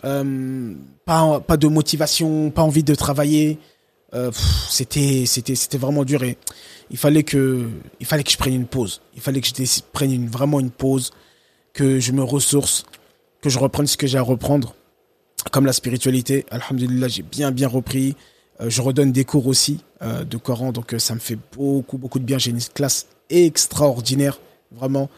euh, 0.05 0.73
pas, 1.05 1.39
pas 1.39 1.57
de 1.57 1.67
motivation, 1.67 2.49
pas 2.49 2.61
envie 2.61 2.83
de 2.83 2.95
travailler. 2.95 3.59
Euh, 4.13 4.31
c'était, 4.69 5.25
vraiment 5.73 6.05
dur 6.05 6.23
et 6.23 6.37
il 6.91 6.97
fallait 6.97 7.23
que, 7.23 7.67
il 7.99 8.05
fallait 8.05 8.23
que 8.23 8.31
je 8.31 8.37
prenne 8.37 8.53
une 8.53 8.67
pause. 8.67 9.01
Il 9.15 9.21
fallait 9.21 9.41
que 9.41 9.47
je 9.47 9.81
prenne 9.91 10.27
vraiment 10.27 10.59
une 10.59 10.69
pause, 10.69 11.11
que 11.73 11.99
je 11.99 12.11
me 12.11 12.23
ressource, 12.23 12.85
que 13.41 13.49
je 13.49 13.57
reprenne 13.57 13.87
ce 13.87 13.97
que 13.97 14.05
j'ai 14.05 14.19
à 14.19 14.21
reprendre, 14.21 14.75
comme 15.51 15.65
la 15.65 15.73
spiritualité. 15.73 16.45
Alhamdulillah, 16.51 17.07
j'ai 17.07 17.23
bien, 17.23 17.51
bien 17.51 17.67
repris. 17.67 18.15
Euh, 18.61 18.69
je 18.69 18.81
redonne 18.81 19.11
des 19.11 19.25
cours 19.25 19.47
aussi 19.47 19.83
de 20.01 20.35
Coran, 20.35 20.73
donc 20.73 20.93
ça 20.97 21.15
me 21.15 21.19
fait 21.21 21.37
beaucoup, 21.53 21.97
beaucoup 21.97 22.19
de 22.19 22.25
bien. 22.25 22.37
J'ai 22.37 22.51
une 22.51 22.59
classe 22.59 23.07
extraordinaire, 23.29 24.37
vraiment. 24.69 25.09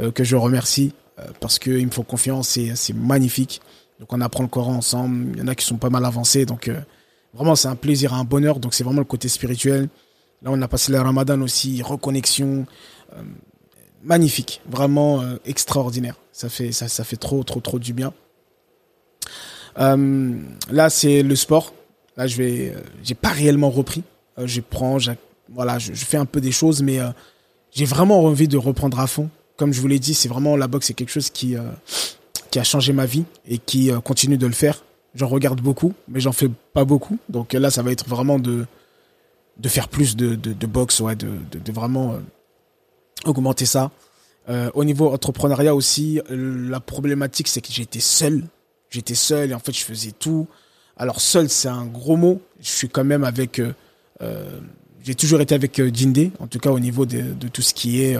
Euh, 0.00 0.10
que 0.10 0.24
je 0.24 0.34
remercie 0.34 0.92
euh, 1.20 1.22
parce 1.38 1.60
qu'ils 1.60 1.86
me 1.86 1.92
font 1.92 2.02
confiance 2.02 2.56
et 2.56 2.74
c'est 2.74 2.92
magnifique. 2.92 3.60
Donc 4.00 4.12
on 4.12 4.20
apprend 4.20 4.42
le 4.42 4.48
Coran 4.48 4.74
ensemble. 4.74 5.30
Il 5.34 5.38
y 5.38 5.42
en 5.42 5.46
a 5.46 5.54
qui 5.54 5.64
sont 5.64 5.76
pas 5.76 5.90
mal 5.90 6.04
avancés. 6.04 6.46
Donc 6.46 6.66
euh, 6.66 6.80
vraiment 7.32 7.54
c'est 7.54 7.68
un 7.68 7.76
plaisir, 7.76 8.12
un 8.12 8.24
bonheur. 8.24 8.58
Donc 8.58 8.74
c'est 8.74 8.82
vraiment 8.82 9.00
le 9.00 9.04
côté 9.04 9.28
spirituel. 9.28 9.88
Là 10.42 10.50
on 10.50 10.60
a 10.62 10.66
passé 10.66 10.90
le 10.90 11.00
Ramadan 11.00 11.40
aussi, 11.42 11.80
reconnexion. 11.82 12.66
magnifique, 14.02 14.60
vraiment 14.68 15.22
extraordinaire. 15.46 16.16
Ça 16.32 16.48
fait, 16.48 16.72
ça 16.72 17.04
fait 17.04 17.16
trop, 17.16 17.44
trop, 17.44 17.60
trop 17.60 17.78
du 17.78 17.92
bien. 17.92 18.12
là 19.76 20.90
c'est 20.90 21.22
le 21.22 21.36
sport. 21.36 21.72
Là 22.16 22.26
je 22.26 22.36
vais, 22.36 22.74
j'ai 23.02 23.14
pas 23.14 23.30
réellement 23.30 23.70
repris. 23.70 24.02
je 24.38 24.60
prends, 24.60 24.98
voilà, 25.48 25.78
je, 25.78 25.92
fais 25.92 26.16
un 26.16 26.26
peu 26.26 26.40
des 26.40 26.52
choses, 26.52 26.82
mais 26.82 26.98
j'ai 27.72 27.84
vraiment 27.84 28.22
envie 28.24 28.48
de 28.48 28.56
reprendre 28.56 29.00
à 29.00 29.06
fond 29.06 29.28
comme 29.56 29.72
je 29.72 29.80
vous 29.80 29.86
l'ai 29.86 29.98
dit, 29.98 30.14
c'est 30.14 30.28
vraiment 30.28 30.56
la 30.56 30.68
boxe, 30.68 30.86
c'est 30.86 30.94
quelque 30.94 31.10
chose 31.10 31.30
qui, 31.30 31.56
euh, 31.56 31.62
qui 32.50 32.58
a 32.58 32.64
changé 32.64 32.92
ma 32.92 33.06
vie 33.06 33.24
et 33.46 33.58
qui 33.58 33.90
euh, 33.90 34.00
continue 34.00 34.36
de 34.38 34.46
le 34.46 34.52
faire. 34.52 34.84
J'en 35.14 35.28
regarde 35.28 35.60
beaucoup, 35.60 35.94
mais 36.08 36.20
j'en 36.20 36.32
fais 36.32 36.50
pas 36.72 36.84
beaucoup. 36.84 37.18
Donc 37.28 37.52
là, 37.52 37.70
ça 37.70 37.82
va 37.82 37.92
être 37.92 38.08
vraiment 38.08 38.38
de, 38.38 38.66
de 39.58 39.68
faire 39.68 39.88
plus 39.88 40.16
de, 40.16 40.34
de, 40.34 40.66
boxe, 40.66 40.98
ouais, 41.00 41.14
de, 41.14 41.28
de, 41.52 41.72
vraiment 41.72 42.14
euh, 42.14 42.18
augmenter 43.24 43.64
ça. 43.64 43.92
au 44.74 44.84
niveau 44.84 45.12
entrepreneuriat 45.12 45.74
aussi, 45.74 46.20
la 46.28 46.80
problématique, 46.80 47.46
c'est 47.46 47.60
que 47.60 47.72
j'étais 47.72 48.00
seul. 48.00 48.42
J'étais 48.90 49.14
seul 49.14 49.52
et 49.52 49.54
en 49.54 49.60
fait, 49.60 49.72
je 49.72 49.84
faisais 49.84 50.10
tout. 50.10 50.48
Alors 50.96 51.20
seul, 51.20 51.48
c'est 51.48 51.68
un 51.68 51.86
gros 51.86 52.16
mot. 52.16 52.40
Je 52.60 52.70
suis 52.70 52.88
quand 52.88 53.04
même 53.04 53.24
avec... 53.24 53.60
j'ai 55.02 55.14
toujours 55.14 55.40
été 55.40 55.54
avec 55.54 55.80
Dinde, 55.80 56.30
en 56.38 56.46
tout 56.46 56.58
cas 56.58 56.70
au 56.70 56.78
niveau 56.78 57.04
de, 57.06 57.48
tout 57.48 57.62
ce 57.62 57.74
qui 57.74 58.02
est 58.02 58.18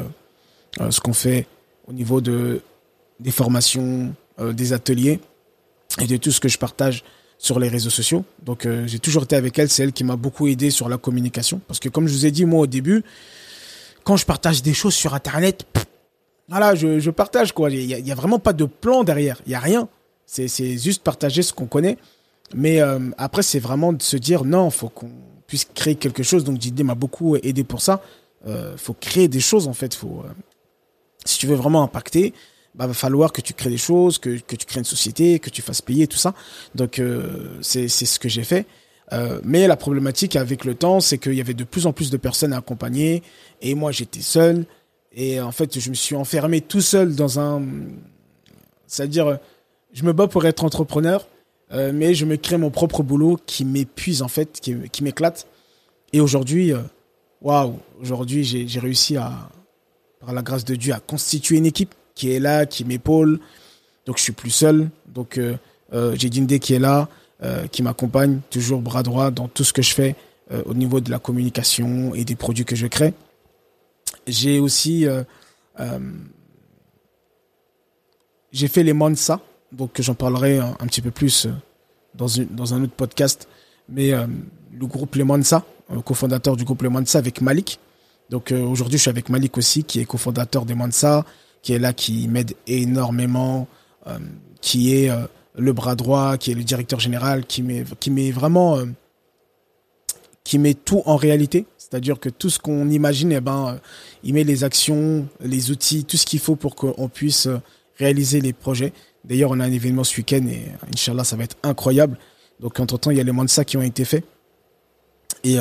euh, 0.80 0.90
ce 0.90 1.00
qu'on 1.00 1.12
fait 1.12 1.46
au 1.87 1.92
niveau 1.92 2.20
de, 2.20 2.60
des 3.20 3.30
formations, 3.30 4.14
euh, 4.40 4.52
des 4.52 4.72
ateliers 4.72 5.20
et 6.00 6.06
de 6.06 6.16
tout 6.16 6.32
ce 6.32 6.40
que 6.40 6.48
je 6.48 6.58
partage 6.58 7.04
sur 7.38 7.60
les 7.60 7.68
réseaux 7.68 7.90
sociaux. 7.90 8.24
Donc 8.42 8.66
euh, 8.66 8.87
j'ai 8.87 8.98
toujours 8.98 9.24
été 9.24 9.37
avec 9.37 9.58
elle, 9.58 9.68
c'est 9.68 9.84
elle 9.84 9.92
qui 9.92 10.02
m'a 10.02 10.16
beaucoup 10.16 10.48
aidé 10.48 10.70
sur 10.70 10.88
la 10.88 10.96
communication. 10.96 11.60
Parce 11.68 11.78
que 11.78 11.88
comme 11.88 12.08
je 12.08 12.12
vous 12.12 12.26
ai 12.26 12.30
dit 12.30 12.44
moi 12.44 12.60
au 12.60 12.66
début, 12.66 13.04
quand 14.02 14.16
je 14.16 14.26
partage 14.26 14.62
des 14.62 14.74
choses 14.74 14.94
sur 14.94 15.14
Internet, 15.14 15.64
voilà, 16.48 16.74
je, 16.74 17.10
partage 17.10 17.52
quoi. 17.52 17.70
Il 17.70 17.87
n'y 17.87 18.10
a, 18.10 18.12
a, 18.12 18.16
vraiment 18.16 18.38
pas 18.38 18.52
de 18.52 18.64
plan 18.64 19.04
derrière, 19.04 19.40
il 19.46 19.50
n'y 19.50 19.54
a 19.54 19.60
rien. 19.60 19.88
C'est 20.26 20.78
juste 20.78 21.02
partager 21.02 21.42
ce 21.42 21.52
qu'on 21.52 21.66
connaît. 21.66 21.98
Mais 22.54 22.80
après, 23.16 23.42
c'est 23.42 23.59
vraiment 23.59 23.92
de 23.92 24.02
se 24.02 24.16
dire 24.16 24.44
non, 24.44 24.70
faut 24.70 24.88
qu'on 24.88 25.11
puisse 25.46 25.64
créer 25.74 25.94
quelque 25.94 26.22
chose. 26.22 26.44
Donc 26.44 26.59
Didier 26.59 26.85
m'a 26.85 26.94
beaucoup 26.94 27.37
aidé 27.37 27.64
pour 27.64 27.80
ça. 27.80 28.02
Euh, 28.46 28.76
faut 28.76 28.94
créer 28.94 29.28
des 29.28 29.40
choses 29.40 29.66
en 29.68 29.72
fait. 29.72 29.94
Faut 29.94 30.24
si 31.24 31.38
tu 31.38 31.46
veux 31.46 31.54
vraiment 31.54 31.83
impacter, 31.83 32.35
bah, 32.74 32.87
va 32.87 32.94
falloir 32.94 33.33
que 33.33 33.40
tu 33.40 33.54
crées 33.54 33.70
des 33.70 33.78
choses, 33.78 34.18
que, 34.18 34.38
que 34.38 34.57
tu 34.57 34.66
crées 34.66 34.80
une 34.80 34.85
société, 34.85 35.38
que 35.38 35.50
tu 35.50 35.62
fasses 35.62 35.83
payer 35.83 36.07
tout 36.07 36.18
ça. 36.18 36.35
Donc 36.74 36.98
euh, 36.98 37.59
c'est 37.62 37.88
ce 37.88 38.18
que 38.18 38.28
j'ai 38.28 38.44
fait. 38.44 38.66
Euh, 39.12 39.40
mais 39.44 39.66
la 39.66 39.76
problématique 39.76 40.37
avec 40.37 40.64
le 40.64 40.74
temps, 40.74 41.00
c'est 41.00 41.18
qu'il 41.18 41.35
y 41.35 41.40
avait 41.40 41.54
de 41.54 41.64
plus 41.64 41.87
en 41.87 41.92
plus 41.92 42.11
de 42.11 42.16
personnes 42.16 42.52
à 42.52 42.59
accompagner 42.59 43.22
et 43.61 43.74
moi 43.74 43.92
j'étais 43.92 44.22
seul 44.22 44.64
et 45.12 45.40
en 45.42 45.52
fait 45.52 45.78
je 45.78 45.90
me 45.90 45.94
suis 45.94 46.16
enfermé 46.16 46.62
tout 46.62 46.80
seul 46.80 47.14
dans 47.14 47.38
un, 47.38 47.62
c'est-à-dire 48.87 49.38
je 49.92 50.04
me 50.04 50.14
bats 50.14 50.26
pour 50.26 50.46
être 50.46 50.64
entrepreneur, 50.64 51.28
euh, 51.74 51.90
mais 51.92 52.14
je 52.14 52.24
me 52.24 52.37
crée 52.37 52.56
mon 52.56 52.70
propre 52.70 53.02
boulot 53.02 53.38
qui 53.46 53.64
m'épuise 53.64 54.22
en 54.22 54.28
fait, 54.28 54.60
qui, 54.60 55.02
m'éclate. 55.02 55.46
Et 56.12 56.20
aujourd'hui, 56.20 56.72
euh, 56.72 56.78
waouh, 57.42 57.78
aujourd'hui 58.00 58.44
j'ai 58.44 58.80
réussi 58.80 59.16
à 59.16 59.50
par 60.20 60.32
la 60.32 60.42
grâce 60.42 60.64
de 60.64 60.74
Dieu, 60.74 60.94
à 60.94 61.00
constituer 61.00 61.58
une 61.58 61.66
équipe 61.66 61.94
qui 62.14 62.30
est 62.30 62.38
là, 62.38 62.64
qui 62.64 62.84
m'épaule. 62.84 63.40
Donc 64.06 64.18
je 64.18 64.22
suis 64.22 64.32
plus 64.32 64.50
seul. 64.50 64.88
Donc 65.06 65.38
euh, 65.38 65.56
j'ai 66.14 66.30
Dinde 66.30 66.58
qui 66.58 66.74
est 66.74 66.78
là, 66.78 67.08
qui 67.70 67.82
m'accompagne, 67.82 68.40
toujours 68.48 68.80
bras 68.80 69.02
droit 69.02 69.30
dans 69.30 69.48
tout 69.48 69.64
ce 69.64 69.72
que 69.72 69.82
je 69.82 69.92
fais 69.92 70.16
au 70.64 70.72
niveau 70.72 71.00
de 71.00 71.10
la 71.10 71.18
communication 71.18 72.14
et 72.14 72.24
des 72.24 72.37
produits 72.37 72.64
que 72.64 72.74
je 72.74 72.87
crée. 72.87 73.12
J'ai 74.26 74.60
aussi 74.60 75.06
j'ai 78.50 78.68
fait 78.68 78.82
les 78.82 78.94
Mansa, 78.94 79.40
donc 79.76 80.00
j'en 80.00 80.14
parlerai 80.14 80.58
un, 80.58 80.87
petit 80.87 81.00
peu 81.00 81.10
plus 81.10 81.48
dans, 82.14 82.28
une, 82.28 82.46
dans 82.46 82.74
un 82.74 82.82
autre 82.82 82.94
podcast. 82.94 83.48
Mais 83.88 84.12
le 84.12 84.87
groupe 84.87 85.14
Les 85.16 85.24
Mansa, 85.24 85.64
cofondateur 86.04 86.56
du 86.56 86.64
groupe 86.64 86.82
Les 86.82 86.88
Mansa 86.88 87.18
avec 87.18 87.40
Malik, 87.40 87.78
donc 88.30 88.52
euh, 88.52 88.62
aujourd'hui, 88.62 88.98
je 88.98 89.02
suis 89.02 89.10
avec 89.10 89.28
Malik 89.28 89.58
aussi, 89.58 89.84
qui 89.84 90.00
est 90.00 90.04
cofondateur 90.04 90.64
des 90.64 90.74
Mansa, 90.74 91.24
qui 91.62 91.72
est 91.72 91.78
là, 91.78 91.92
qui 91.92 92.26
m'aide 92.28 92.54
énormément, 92.66 93.68
euh, 94.06 94.18
qui 94.60 94.94
est 94.94 95.10
euh, 95.10 95.26
le 95.56 95.72
bras 95.72 95.94
droit, 95.94 96.37
qui 96.37 96.50
est 96.50 96.54
le 96.54 96.64
directeur 96.64 97.00
général, 97.00 97.46
qui 97.46 97.62
met, 97.62 97.84
qui 98.00 98.10
met 98.10 98.30
vraiment, 98.30 98.78
qui 100.42 100.58
met 100.58 100.74
tout 100.74 101.02
en 101.06 101.16
réalité. 101.16 101.66
C'est-à-dire 101.78 102.18
que 102.18 102.28
tout 102.28 102.50
ce 102.50 102.58
qu'on 102.58 102.90
imagine, 102.90 103.32
eh 103.32 103.40
ben, 103.40 103.78
il 104.24 104.34
met 104.34 104.42
les 104.42 104.64
actions, 104.64 105.28
les 105.40 105.70
outils, 105.70 106.04
tout 106.04 106.16
ce 106.16 106.26
qu'il 106.26 106.40
faut 106.40 106.56
pour 106.56 106.74
qu'on 106.74 107.08
puisse 107.08 107.48
réaliser 107.98 108.40
les 108.40 108.52
projets. 108.52 108.92
D'ailleurs, 109.24 109.50
on 109.50 109.60
a 109.60 109.64
un 109.64 109.72
événement 109.72 110.04
ce 110.04 110.16
week-end 110.18 110.46
et 110.46 110.66
Inch'Allah, 110.92 111.24
ça 111.24 111.37
va 111.37 111.44
être 111.44 111.56
incroyable. 111.62 112.18
Donc, 112.60 112.78
entre-temps, 112.78 113.10
il 113.10 113.16
y 113.16 113.20
a 113.20 113.24
les 113.24 113.32
Mansa 113.32 113.64
qui 113.64 113.76
ont 113.76 113.82
été 113.82 114.04
faits. 114.04 114.24
Et 115.44 115.58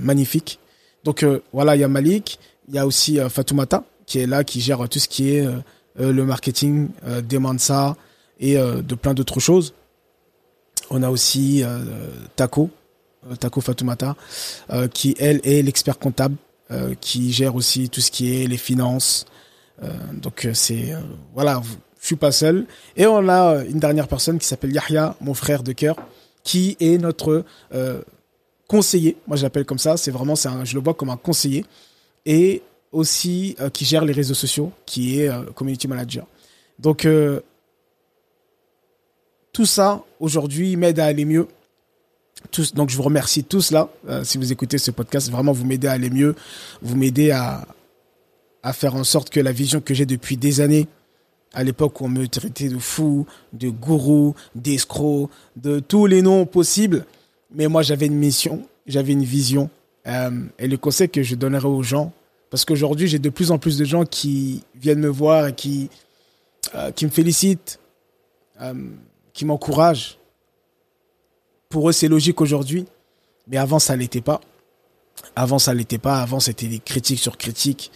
magnifique. 0.00 0.58
Donc 1.04 1.22
euh, 1.22 1.42
voilà, 1.52 1.76
il 1.76 1.80
y 1.80 1.84
a 1.84 1.88
Malik, 1.88 2.38
il 2.68 2.74
y 2.74 2.78
a 2.78 2.86
aussi 2.86 3.18
euh, 3.18 3.28
Fatoumata 3.28 3.84
qui 4.06 4.18
est 4.18 4.26
là, 4.26 4.44
qui 4.44 4.60
gère 4.60 4.88
tout 4.88 4.98
ce 4.98 5.08
qui 5.08 5.34
est 5.34 5.46
euh, 5.46 5.60
le 5.96 6.24
marketing 6.24 6.88
des 7.22 7.38
Mansa 7.38 7.96
et 8.40 8.56
de 8.56 8.94
plein 8.94 9.12
d'autres 9.12 9.40
choses. 9.40 9.74
On 10.88 11.02
a 11.02 11.10
aussi 11.10 11.62
Taco, 12.34 12.70
Taco 13.38 13.60
Fatoumata, 13.60 14.16
qui 14.94 15.14
elle 15.18 15.42
est 15.44 15.62
l'expert 15.62 15.98
comptable, 15.98 16.36
qui 17.00 17.30
gère 17.30 17.54
aussi 17.54 17.90
tout 17.90 18.00
ce 18.00 18.10
qui 18.10 18.34
est 18.34 18.46
les 18.46 18.56
finances. 18.56 19.26
donc 20.14 20.48
c'est 20.54 20.94
voilà, 21.34 21.60
je 22.02 22.06
suis 22.08 22.16
pas 22.16 22.32
seul. 22.32 22.66
Et 22.96 23.06
on 23.06 23.26
a 23.30 23.64
une 23.64 23.78
dernière 23.78 24.08
personne 24.08 24.38
qui 24.38 24.46
s'appelle 24.46 24.72
Yahya, 24.72 25.16
mon 25.22 25.32
frère 25.32 25.62
de 25.62 25.72
cœur, 25.72 25.96
qui 26.44 26.76
est 26.80 26.98
notre 26.98 27.44
conseiller. 28.68 29.16
Moi, 29.26 29.36
je 29.36 29.42
l'appelle 29.42 29.64
comme 29.64 29.78
ça. 29.78 29.96
C'est 29.96 30.10
vraiment, 30.10 30.34
un, 30.44 30.64
je 30.64 30.74
le 30.74 30.82
vois 30.82 30.94
comme 30.94 31.10
un 31.10 31.16
conseiller 31.16 31.64
et 32.26 32.62
aussi 32.92 33.56
euh, 33.60 33.70
qui 33.70 33.84
gère 33.84 34.04
les 34.04 34.12
réseaux 34.12 34.34
sociaux, 34.34 34.72
qui 34.86 35.20
est 35.20 35.28
euh, 35.28 35.42
community 35.54 35.88
manager. 35.88 36.26
Donc 36.78 37.04
euh, 37.04 37.40
tout 39.52 39.66
ça 39.66 40.02
aujourd'hui 40.20 40.76
m'aide 40.76 41.00
à 41.00 41.06
aller 41.06 41.24
mieux. 41.24 41.48
Donc 42.74 42.90
je 42.90 42.96
vous 42.96 43.02
remercie 43.02 43.44
tous 43.44 43.70
là, 43.70 43.88
si 44.24 44.36
vous 44.36 44.50
écoutez 44.50 44.76
ce 44.76 44.90
podcast, 44.90 45.30
vraiment 45.30 45.52
vous 45.52 45.64
m'aidez 45.64 45.86
à 45.86 45.92
aller 45.92 46.10
mieux, 46.10 46.34
vous 46.80 46.96
m'aidez 46.96 47.30
à, 47.30 47.64
à 48.64 48.72
faire 48.72 48.96
en 48.96 49.04
sorte 49.04 49.30
que 49.30 49.38
la 49.38 49.52
vision 49.52 49.80
que 49.80 49.94
j'ai 49.94 50.06
depuis 50.06 50.36
des 50.36 50.60
années, 50.60 50.88
à 51.54 51.64
l'époque 51.64 52.00
où 52.00 52.04
on 52.04 52.08
me 52.08 52.26
traitait 52.26 52.68
de 52.68 52.78
fou, 52.78 53.26
de 53.52 53.68
gourou, 53.68 54.34
d'escroc, 54.54 55.30
de 55.56 55.80
tous 55.80 56.06
les 56.06 56.22
noms 56.22 56.46
possibles, 56.46 57.04
mais 57.54 57.68
moi 57.68 57.82
j'avais 57.82 58.06
une 58.06 58.16
mission, 58.16 58.62
j'avais 58.86 59.12
une 59.12 59.24
vision, 59.24 59.70
euh, 60.06 60.30
et 60.58 60.66
le 60.66 60.76
conseil 60.76 61.08
que 61.08 61.22
je 61.22 61.34
donnerais 61.34 61.68
aux 61.68 61.82
gens, 61.82 62.12
parce 62.50 62.64
qu'aujourd'hui, 62.64 63.08
j'ai 63.08 63.18
de 63.18 63.30
plus 63.30 63.50
en 63.50 63.58
plus 63.58 63.78
de 63.78 63.84
gens 63.84 64.04
qui 64.04 64.62
viennent 64.74 65.00
me 65.00 65.08
voir 65.08 65.48
et 65.48 65.54
qui, 65.54 65.88
euh, 66.74 66.90
qui 66.90 67.06
me 67.06 67.10
félicitent, 67.10 67.78
euh, 68.60 68.74
qui 69.32 69.46
m'encouragent. 69.46 70.18
Pour 71.68 71.88
eux, 71.88 71.92
c'est 71.92 72.08
logique 72.08 72.40
aujourd'hui, 72.42 72.84
mais 73.48 73.56
avant, 73.56 73.78
ça 73.78 73.96
l'était 73.96 74.20
pas. 74.20 74.40
Avant, 75.34 75.58
ça 75.58 75.72
l'était 75.72 75.98
pas. 75.98 76.20
Avant, 76.20 76.40
c'était 76.40 76.66
des 76.66 76.78
critiques 76.78 77.20
sur 77.20 77.38
critiques. 77.38 77.90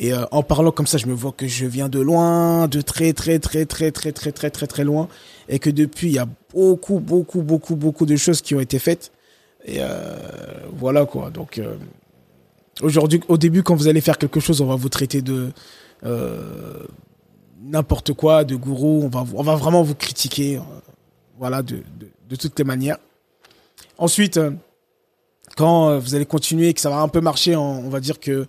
Et 0.00 0.12
en 0.30 0.44
parlant 0.44 0.70
comme 0.70 0.86
ça, 0.86 0.96
je 0.96 1.06
me 1.06 1.12
vois 1.12 1.32
que 1.32 1.48
je 1.48 1.66
viens 1.66 1.88
de 1.88 1.98
loin, 1.98 2.68
de 2.68 2.80
très, 2.80 3.12
très, 3.12 3.40
très, 3.40 3.66
très, 3.66 3.90
très, 3.90 4.12
très, 4.12 4.30
très, 4.30 4.50
très, 4.50 4.66
très 4.68 4.84
loin. 4.84 5.08
Et 5.48 5.58
que 5.58 5.70
depuis, 5.70 6.06
il 6.06 6.12
y 6.12 6.20
a 6.20 6.28
beaucoup, 6.54 7.00
beaucoup, 7.00 7.42
beaucoup, 7.42 7.74
beaucoup 7.74 8.06
de 8.06 8.14
choses 8.14 8.40
qui 8.40 8.54
ont 8.54 8.60
été 8.60 8.78
faites. 8.78 9.10
Et 9.64 9.78
euh, 9.80 10.16
voilà 10.72 11.04
quoi. 11.04 11.30
Donc 11.30 11.58
euh, 11.58 11.76
aujourd'hui, 12.80 13.20
au 13.26 13.36
début, 13.36 13.64
quand 13.64 13.74
vous 13.74 13.88
allez 13.88 14.00
faire 14.00 14.18
quelque 14.18 14.38
chose, 14.38 14.60
on 14.60 14.66
va 14.66 14.76
vous 14.76 14.88
traiter 14.88 15.20
de 15.20 15.50
euh, 16.04 16.86
n'importe 17.60 18.12
quoi, 18.12 18.44
de 18.44 18.54
gourou. 18.54 19.02
On 19.04 19.08
va, 19.08 19.24
on 19.34 19.42
va 19.42 19.56
vraiment 19.56 19.82
vous 19.82 19.96
critiquer, 19.96 20.60
voilà, 21.38 21.62
de, 21.62 21.82
de, 22.28 22.36
toutes 22.36 22.56
les 22.56 22.64
manières. 22.64 22.98
Ensuite, 23.98 24.38
quand 25.56 25.98
vous 25.98 26.14
allez 26.14 26.26
continuer 26.26 26.72
que 26.72 26.80
ça 26.80 26.88
va 26.88 27.00
un 27.00 27.08
peu 27.08 27.20
marcher, 27.20 27.56
on, 27.56 27.88
va 27.88 27.98
dire 27.98 28.20
que 28.20 28.46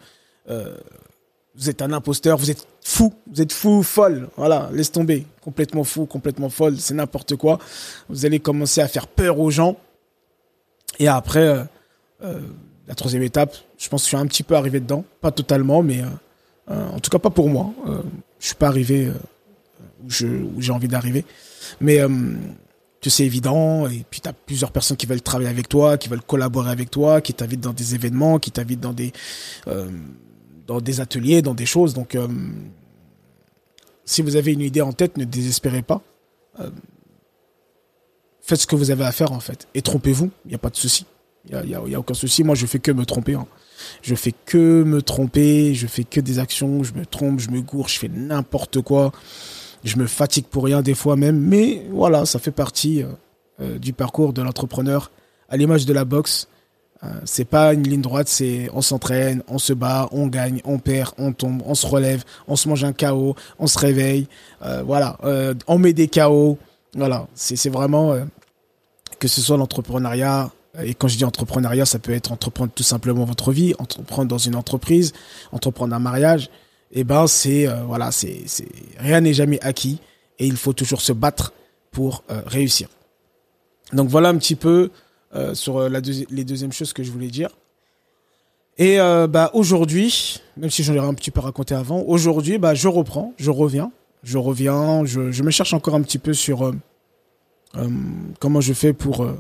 vous 1.60 1.70
êtes 1.70 1.82
un 1.82 1.92
imposteur, 1.92 2.38
vous 2.38 2.50
êtes 2.50 2.66
fou, 2.82 3.14
vous 3.30 3.42
êtes 3.42 3.52
fou, 3.52 3.84
folle, 3.84 4.30
voilà, 4.38 4.70
laisse 4.72 4.94
tomber, 4.94 5.26
complètement 5.42 5.84
fou, 5.84 6.06
complètement 6.06 6.50
folle, 6.50 6.78
c'est 6.78 6.94
n'importe 6.94 7.36
quoi. 7.36 7.60
Vous 8.08 8.26
allez 8.26 8.40
commencer 8.40 8.80
à 8.80 8.88
faire 8.88 9.08
peur 9.08 9.40
aux 9.40 9.52
gens. 9.52 9.76
Et 11.00 11.10
après, 11.10 11.46
euh, 11.46 11.64
euh, 12.24 12.40
la 12.88 12.96
troisième 12.96 13.24
étape, 13.24 13.56
je 13.78 13.90
pense 13.90 14.02
que 14.02 14.06
je 14.06 14.08
suis 14.08 14.18
un 14.18 14.26
petit 14.26 14.44
peu 14.44 14.56
arrivé 14.56 14.80
dedans. 14.80 15.04
Pas 15.20 15.32
totalement, 15.32 15.84
mais 15.84 16.02
euh, 16.72 16.90
en 16.92 17.00
tout 17.00 17.10
cas 17.10 17.20
pas 17.20 17.30
pour 17.30 17.50
moi. 17.50 17.74
je 18.40 18.46
suis 18.46 18.56
pas 18.56 18.68
arrivé 18.68 19.12
où 20.04 20.10
j'ai 20.10 20.72
envie 20.72 20.88
d'arriver. 20.88 21.26
Mais 21.82 22.00
que 23.02 23.10
c'est 23.10 23.26
évident 23.26 23.88
et 23.88 24.06
puis 24.10 24.22
tu 24.22 24.30
as 24.30 24.34
plusieurs 24.34 24.72
personnes 24.72 24.98
qui 24.98 25.06
veulent 25.06 25.22
travailler 25.22 25.50
avec 25.50 25.68
toi, 25.68 25.98
qui 25.98 26.10
veulent 26.10 26.22
collaborer 26.22 26.70
avec 26.70 26.90
toi, 26.90 27.22
qui 27.22 27.34
t'invitent 27.34 27.62
dans 27.62 27.74
des 27.74 27.96
événements, 27.96 28.40
qui 28.40 28.52
t'invitent 28.52 28.82
dans 28.82 28.94
des 28.94 29.14
dans 30.70 30.80
des 30.80 31.02
ateliers, 31.02 31.42
dans 31.42 31.56
des 31.56 31.66
choses. 31.66 31.94
Donc 31.94 32.16
si 34.06 34.22
vous 34.22 34.36
avez 34.36 34.54
une 34.54 34.62
idée 34.62 34.82
en 34.82 34.94
tête, 34.94 35.18
ne 35.18 35.26
désespérez 35.26 35.82
pas 35.82 36.02
faites 38.50 38.62
ce 38.62 38.68
que 38.68 38.76
vous 38.76 38.90
avez 38.90 39.06
à 39.06 39.12
faire 39.12 39.32
en 39.32 39.40
fait. 39.40 39.68
Et 39.76 39.82
trompez-vous, 39.82 40.32
il 40.46 40.50
n'y 40.50 40.56
a 40.56 40.58
pas 40.58 40.72
de 40.72 40.76
souci. 40.76 41.06
Il 41.50 41.58
n'y 41.62 41.76
a, 41.76 42.00
aucun 42.00 42.14
souci. 42.14 42.44
Moi, 42.44 42.56
je 42.56 42.66
fais 42.66 42.80
que 42.80 42.92
me 42.92 43.06
tromper. 43.06 43.36
Hein. 43.36 43.48
Je 44.02 44.14
fais 44.16 44.34
que 44.46 44.84
me 44.84 45.02
tromper, 45.02 45.74
je 45.74 45.88
fais 45.88 46.04
que 46.04 46.20
des 46.20 46.38
actions, 46.40 46.84
je 46.84 46.94
me 46.94 47.06
trompe, 47.06 47.40
je 47.40 47.50
me 47.50 47.62
gourre, 47.62 47.88
je 47.88 47.98
fais 47.98 48.10
n'importe 48.10 48.82
quoi. 48.82 49.12
Je 49.84 49.98
me 49.98 50.08
fatigue 50.08 50.46
pour 50.46 50.66
rien 50.66 50.82
des 50.82 50.96
fois 50.96 51.16
même. 51.16 51.40
Mais 51.40 51.86
voilà, 51.92 52.26
ça 52.26 52.40
fait 52.40 52.52
partie 52.52 53.04
euh, 53.04 53.08
euh, 53.62 53.80
du 53.80 53.94
parcours 53.94 54.34
de 54.34 54.42
l'entrepreneur. 54.42 55.12
À 55.48 55.58
l'image 55.58 55.86
de 55.86 55.94
la 55.94 56.06
boxe, 56.06 56.48
euh, 56.48 56.59
c'est 57.24 57.46
pas 57.46 57.74
une 57.74 57.84
ligne 57.84 58.02
droite, 58.02 58.28
c'est 58.28 58.70
on 58.74 58.82
s'entraîne, 58.82 59.42
on 59.48 59.58
se 59.58 59.72
bat, 59.72 60.10
on 60.12 60.28
gagne, 60.28 60.60
on 60.66 60.80
perd, 60.80 61.12
on 61.18 61.32
tombe, 61.32 61.62
on 61.66 61.74
se 61.74 61.88
relève, 61.88 62.24
on 62.48 62.58
se 62.58 62.68
mange 62.68 62.84
un 62.84 62.92
chaos, 62.92 63.36
on 63.58 63.68
se 63.68 63.80
réveille, 63.80 64.28
voilà, 64.84 65.18
on 65.68 65.78
met 65.78 65.94
des 65.94 66.10
chaos, 66.10 66.58
voilà, 66.94 67.28
c'est 67.36 67.70
vraiment 67.70 68.16
que 69.18 69.30
ce 69.30 69.40
soit 69.40 69.56
l'entrepreneuriat, 69.56 70.52
et 70.84 70.94
quand 70.94 71.08
je 71.08 71.18
dis 71.18 71.26
entrepreneuriat, 71.26 71.86
ça 71.86 72.00
peut 72.00 72.14
être 72.14 72.32
entreprendre 72.32 72.72
tout 72.74 72.84
simplement 72.84 73.26
votre 73.26 73.52
vie, 73.52 73.74
entreprendre 73.80 74.28
dans 74.28 74.38
une 74.38 74.56
entreprise, 74.56 75.14
entreprendre 75.52 75.96
un 75.96 76.00
mariage. 76.00 76.50
Et 76.92 77.02
eh 77.02 77.04
ben 77.04 77.28
c'est 77.28 77.68
euh, 77.68 77.84
voilà, 77.84 78.12
c'est 78.12 78.42
c'est 78.48 78.68
rien 78.98 79.22
n'est 79.22 79.34
jamais 79.34 79.60
acquis 79.62 80.00
et 80.40 80.48
il 80.48 80.58
faut 80.58 80.74
toujours 80.74 81.02
se 81.02 81.14
battre 81.14 81.54
pour 81.92 82.24
euh, 82.32 82.42
réussir. 82.48 82.88
Donc 83.94 84.10
voilà 84.10 84.30
un 84.30 84.38
petit 84.38 84.56
peu 84.56 84.90
euh, 85.36 85.54
sur 85.54 85.90
la 85.90 86.00
les 86.00 86.44
deuxièmes 86.44 86.72
choses 86.72 86.94
que 86.94 87.04
je 87.04 87.12
voulais 87.12 87.28
dire. 87.28 87.50
Et 88.78 88.98
bah 88.98 89.52
aujourd'hui, 89.54 90.40
même 90.56 90.70
si 90.70 90.84
j'en 90.84 90.94
ai 90.94 91.00
un 91.00 91.14
petit 91.14 91.32
peu 91.32 91.42
raconté 91.42 91.76
avant, 91.76 92.02
aujourd'hui 92.04 92.58
bah 92.58 92.76
je 92.76 92.88
reprends, 92.88 93.34
je 93.38 93.52
reviens, 93.52 93.92
je 94.24 94.38
reviens, 94.38 95.04
je, 95.06 95.44
me 95.44 95.52
cherche 95.52 95.74
encore 95.74 95.96
un 95.96 96.02
petit 96.02 96.18
peu 96.18 96.34
sur 96.34 96.72
euh, 97.76 97.90
comment 98.40 98.62
je 98.62 98.74
fais 98.74 98.94
pour 98.94 99.24
euh, 99.24 99.38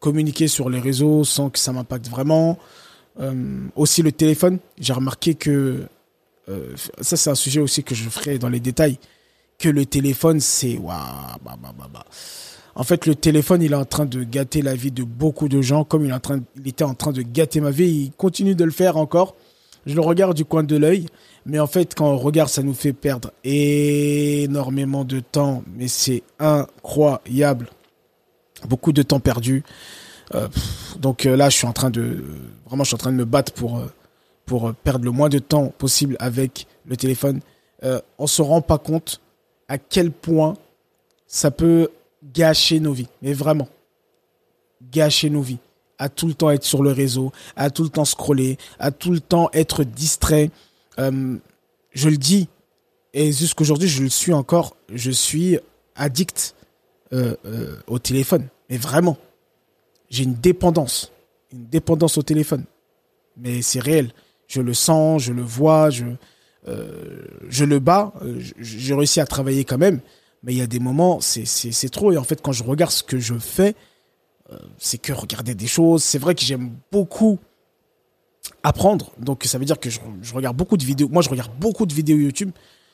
communiquer 0.00 0.48
sur 0.48 0.68
les 0.68 0.78
réseaux 0.78 1.24
sans 1.24 1.50
que 1.50 1.58
ça 1.58 1.72
m'impacte 1.72 2.08
vraiment. 2.08 2.58
Euh, 3.18 3.66
aussi 3.76 4.02
le 4.02 4.12
téléphone, 4.12 4.58
j'ai 4.78 4.92
remarqué 4.92 5.34
que 5.34 5.86
ça 7.00 7.16
c'est 7.16 7.28
un 7.28 7.34
sujet 7.34 7.58
aussi 7.58 7.82
que 7.82 7.96
je 7.96 8.08
ferai 8.08 8.38
dans 8.38 8.48
les 8.48 8.60
détails. 8.60 8.98
Que 9.58 9.68
le 9.68 9.86
téléphone 9.86 10.38
c'est 10.38 10.76
bah, 10.76 11.38
bah, 11.42 11.56
bah, 11.62 12.04
En 12.76 12.82
fait, 12.82 13.06
le 13.06 13.14
téléphone, 13.14 13.62
il 13.62 13.72
est 13.72 13.76
en 13.76 13.86
train 13.86 14.04
de 14.04 14.22
gâter 14.22 14.60
la 14.60 14.74
vie 14.74 14.92
de 14.92 15.02
beaucoup 15.02 15.48
de 15.48 15.62
gens, 15.62 15.84
comme 15.84 16.04
il, 16.04 16.14
était 16.68 16.84
en 16.84 16.94
train 16.94 17.12
de 17.12 17.22
gâter 17.22 17.60
ma 17.60 17.70
vie. 17.70 17.88
Il 17.88 18.12
continue 18.12 18.54
de 18.54 18.64
le 18.64 18.70
faire 18.70 18.98
encore. 18.98 19.34
Je 19.86 19.94
le 19.94 20.02
regarde 20.02 20.36
du 20.36 20.44
coin 20.44 20.62
de 20.62 20.76
l'œil. 20.76 21.06
Mais 21.46 21.58
en 21.58 21.66
fait, 21.66 21.94
quand 21.94 22.06
on 22.06 22.18
regarde, 22.18 22.50
ça 22.50 22.62
nous 22.62 22.74
fait 22.74 22.92
perdre 22.92 23.32
énormément 23.44 25.04
de 25.04 25.20
temps. 25.20 25.64
Mais 25.74 25.88
c'est 25.88 26.22
incroyable. 26.38 27.70
Beaucoup 28.68 28.92
de 28.92 29.02
temps 29.02 29.20
perdu. 29.20 29.64
Euh, 30.34 30.48
donc 31.00 31.24
euh, 31.24 31.34
là, 31.34 31.48
je 31.48 31.56
suis 31.56 31.66
en 31.66 31.72
train 31.72 31.90
de 31.90 32.24
vraiment, 32.66 32.84
je 32.84 32.88
suis 32.88 32.94
en 32.96 32.98
train 32.98 33.12
de 33.12 33.16
me 33.16 33.24
battre 33.24 33.52
pour 33.52 33.78
euh, 33.78 33.86
pour 34.44 34.72
perdre 34.74 35.04
le 35.04 35.10
moins 35.10 35.28
de 35.28 35.38
temps 35.38 35.68
possible 35.68 36.16
avec 36.20 36.66
le 36.86 36.96
téléphone. 36.96 37.40
Euh, 37.84 38.00
on 38.18 38.26
se 38.26 38.42
rend 38.42 38.62
pas 38.62 38.78
compte 38.78 39.20
à 39.68 39.78
quel 39.78 40.10
point 40.10 40.54
ça 41.26 41.50
peut 41.50 41.88
gâcher 42.32 42.80
nos 42.80 42.92
vies. 42.92 43.08
Mais 43.22 43.32
vraiment, 43.32 43.68
gâcher 44.90 45.30
nos 45.30 45.42
vies. 45.42 45.58
À 45.98 46.08
tout 46.08 46.26
le 46.26 46.34
temps 46.34 46.50
être 46.50 46.64
sur 46.64 46.82
le 46.82 46.92
réseau, 46.92 47.32
à 47.56 47.70
tout 47.70 47.82
le 47.82 47.88
temps 47.88 48.04
scroller, 48.04 48.58
à 48.78 48.90
tout 48.90 49.10
le 49.10 49.20
temps 49.20 49.48
être 49.52 49.82
distrait. 49.82 50.50
Euh, 50.98 51.36
je 51.92 52.08
le 52.08 52.18
dis, 52.18 52.48
et 53.14 53.32
jusqu'aujourd'hui, 53.32 53.88
je 53.88 54.02
le 54.02 54.10
suis 54.10 54.34
encore, 54.34 54.76
je 54.92 55.10
suis 55.10 55.58
addict 55.94 56.54
euh, 57.12 57.34
euh, 57.46 57.76
au 57.86 57.98
téléphone. 57.98 58.46
Mais 58.68 58.76
vraiment, 58.76 59.16
j'ai 60.10 60.24
une 60.24 60.34
dépendance, 60.34 61.12
une 61.50 61.66
dépendance 61.66 62.18
au 62.18 62.22
téléphone. 62.22 62.64
Mais 63.38 63.62
c'est 63.62 63.80
réel. 63.80 64.12
Je 64.48 64.60
le 64.60 64.74
sens, 64.74 65.22
je 65.22 65.32
le 65.32 65.42
vois, 65.42 65.88
je, 65.90 66.04
je 67.48 67.64
le 67.64 67.78
bats. 67.78 68.12
J'ai 68.58 68.94
réussi 68.94 69.20
à 69.20 69.26
travailler 69.26 69.64
quand 69.64 69.78
même, 69.78 70.00
mais 70.46 70.54
il 70.54 70.58
y 70.58 70.62
a 70.62 70.66
des 70.66 70.78
moments, 70.78 71.20
c'est 71.20 71.90
trop. 71.90 72.12
Et 72.12 72.16
en 72.16 72.24
fait, 72.24 72.40
quand 72.40 72.52
je 72.52 72.64
regarde 72.64 72.92
ce 72.92 73.02
que 73.02 73.18
je 73.18 73.34
fais, 73.34 73.74
c'est 74.78 74.96
que 74.96 75.12
regarder 75.12 75.54
des 75.54 75.66
choses. 75.66 76.02
C'est 76.02 76.18
vrai 76.18 76.34
que 76.34 76.42
j'aime 76.42 76.70
beaucoup 76.90 77.38
apprendre. 78.62 79.12
Donc 79.18 79.44
ça 79.44 79.58
veut 79.58 79.64
dire 79.64 79.78
que 79.78 79.90
je, 79.90 80.00
regarde 80.34 80.56
beaucoup 80.56 80.76
de 80.76 80.84
vidéos. 80.84 81.08
Moi, 81.08 81.22
je 81.22 81.28
regarde 81.28 81.52
beaucoup 81.58 81.86
de 81.86 81.94
vidéos 81.94 82.16
YouTube 82.16 82.50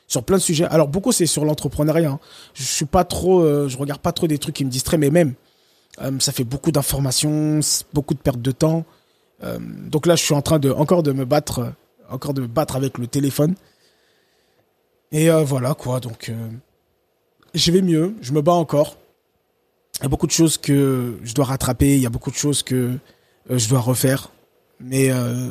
sur 0.07 0.23
plein 0.23 0.37
de 0.37 0.41
sujets. 0.41 0.65
Alors 0.65 0.87
beaucoup 0.87 1.11
c'est 1.11 1.25
sur 1.25 1.45
l'entrepreneuriat. 1.45 2.11
Hein. 2.11 2.19
Je 2.53 2.63
suis 2.63 2.85
pas 2.85 3.03
trop, 3.03 3.41
euh, 3.41 3.67
je 3.67 3.77
regarde 3.77 4.01
pas 4.01 4.11
trop 4.11 4.27
des 4.27 4.37
trucs 4.37 4.55
qui 4.55 4.65
me 4.65 4.69
distraient, 4.69 4.97
mais 4.97 5.09
même 5.09 5.33
euh, 6.01 6.11
ça 6.19 6.31
fait 6.31 6.43
beaucoup 6.43 6.71
d'informations, 6.71 7.59
beaucoup 7.93 8.13
de 8.13 8.19
perte 8.19 8.41
de 8.41 8.51
temps. 8.51 8.85
Euh, 9.43 9.59
donc 9.59 10.05
là, 10.05 10.15
je 10.15 10.23
suis 10.23 10.33
en 10.33 10.41
train 10.41 10.59
de 10.59 10.71
encore 10.71 11.03
de 11.03 11.11
me 11.11 11.25
battre, 11.25 11.73
encore 12.09 12.33
de 12.33 12.41
me 12.41 12.47
battre 12.47 12.75
avec 12.75 12.97
le 12.97 13.07
téléphone. 13.07 13.55
Et 15.11 15.29
voilà 15.29 15.75
quoi. 15.75 15.99
Donc 15.99 16.31
je 17.53 17.71
vais 17.71 17.81
mieux, 17.81 18.15
je 18.21 18.31
me 18.33 18.41
bats 18.41 18.53
encore. 18.53 18.97
il 19.99 20.03
y 20.03 20.05
a 20.05 20.09
beaucoup 20.09 20.27
de 20.27 20.31
choses 20.31 20.57
que 20.57 21.17
je 21.23 21.33
dois 21.33 21.45
rattraper, 21.45 21.95
il 21.95 22.01
y 22.01 22.05
a 22.05 22.09
beaucoup 22.09 22.31
de 22.31 22.35
choses 22.35 22.63
que 22.63 22.97
euh, 23.49 23.57
je 23.57 23.69
dois 23.69 23.79
refaire. 23.79 24.29
Mais 24.79 25.11
euh, 25.11 25.49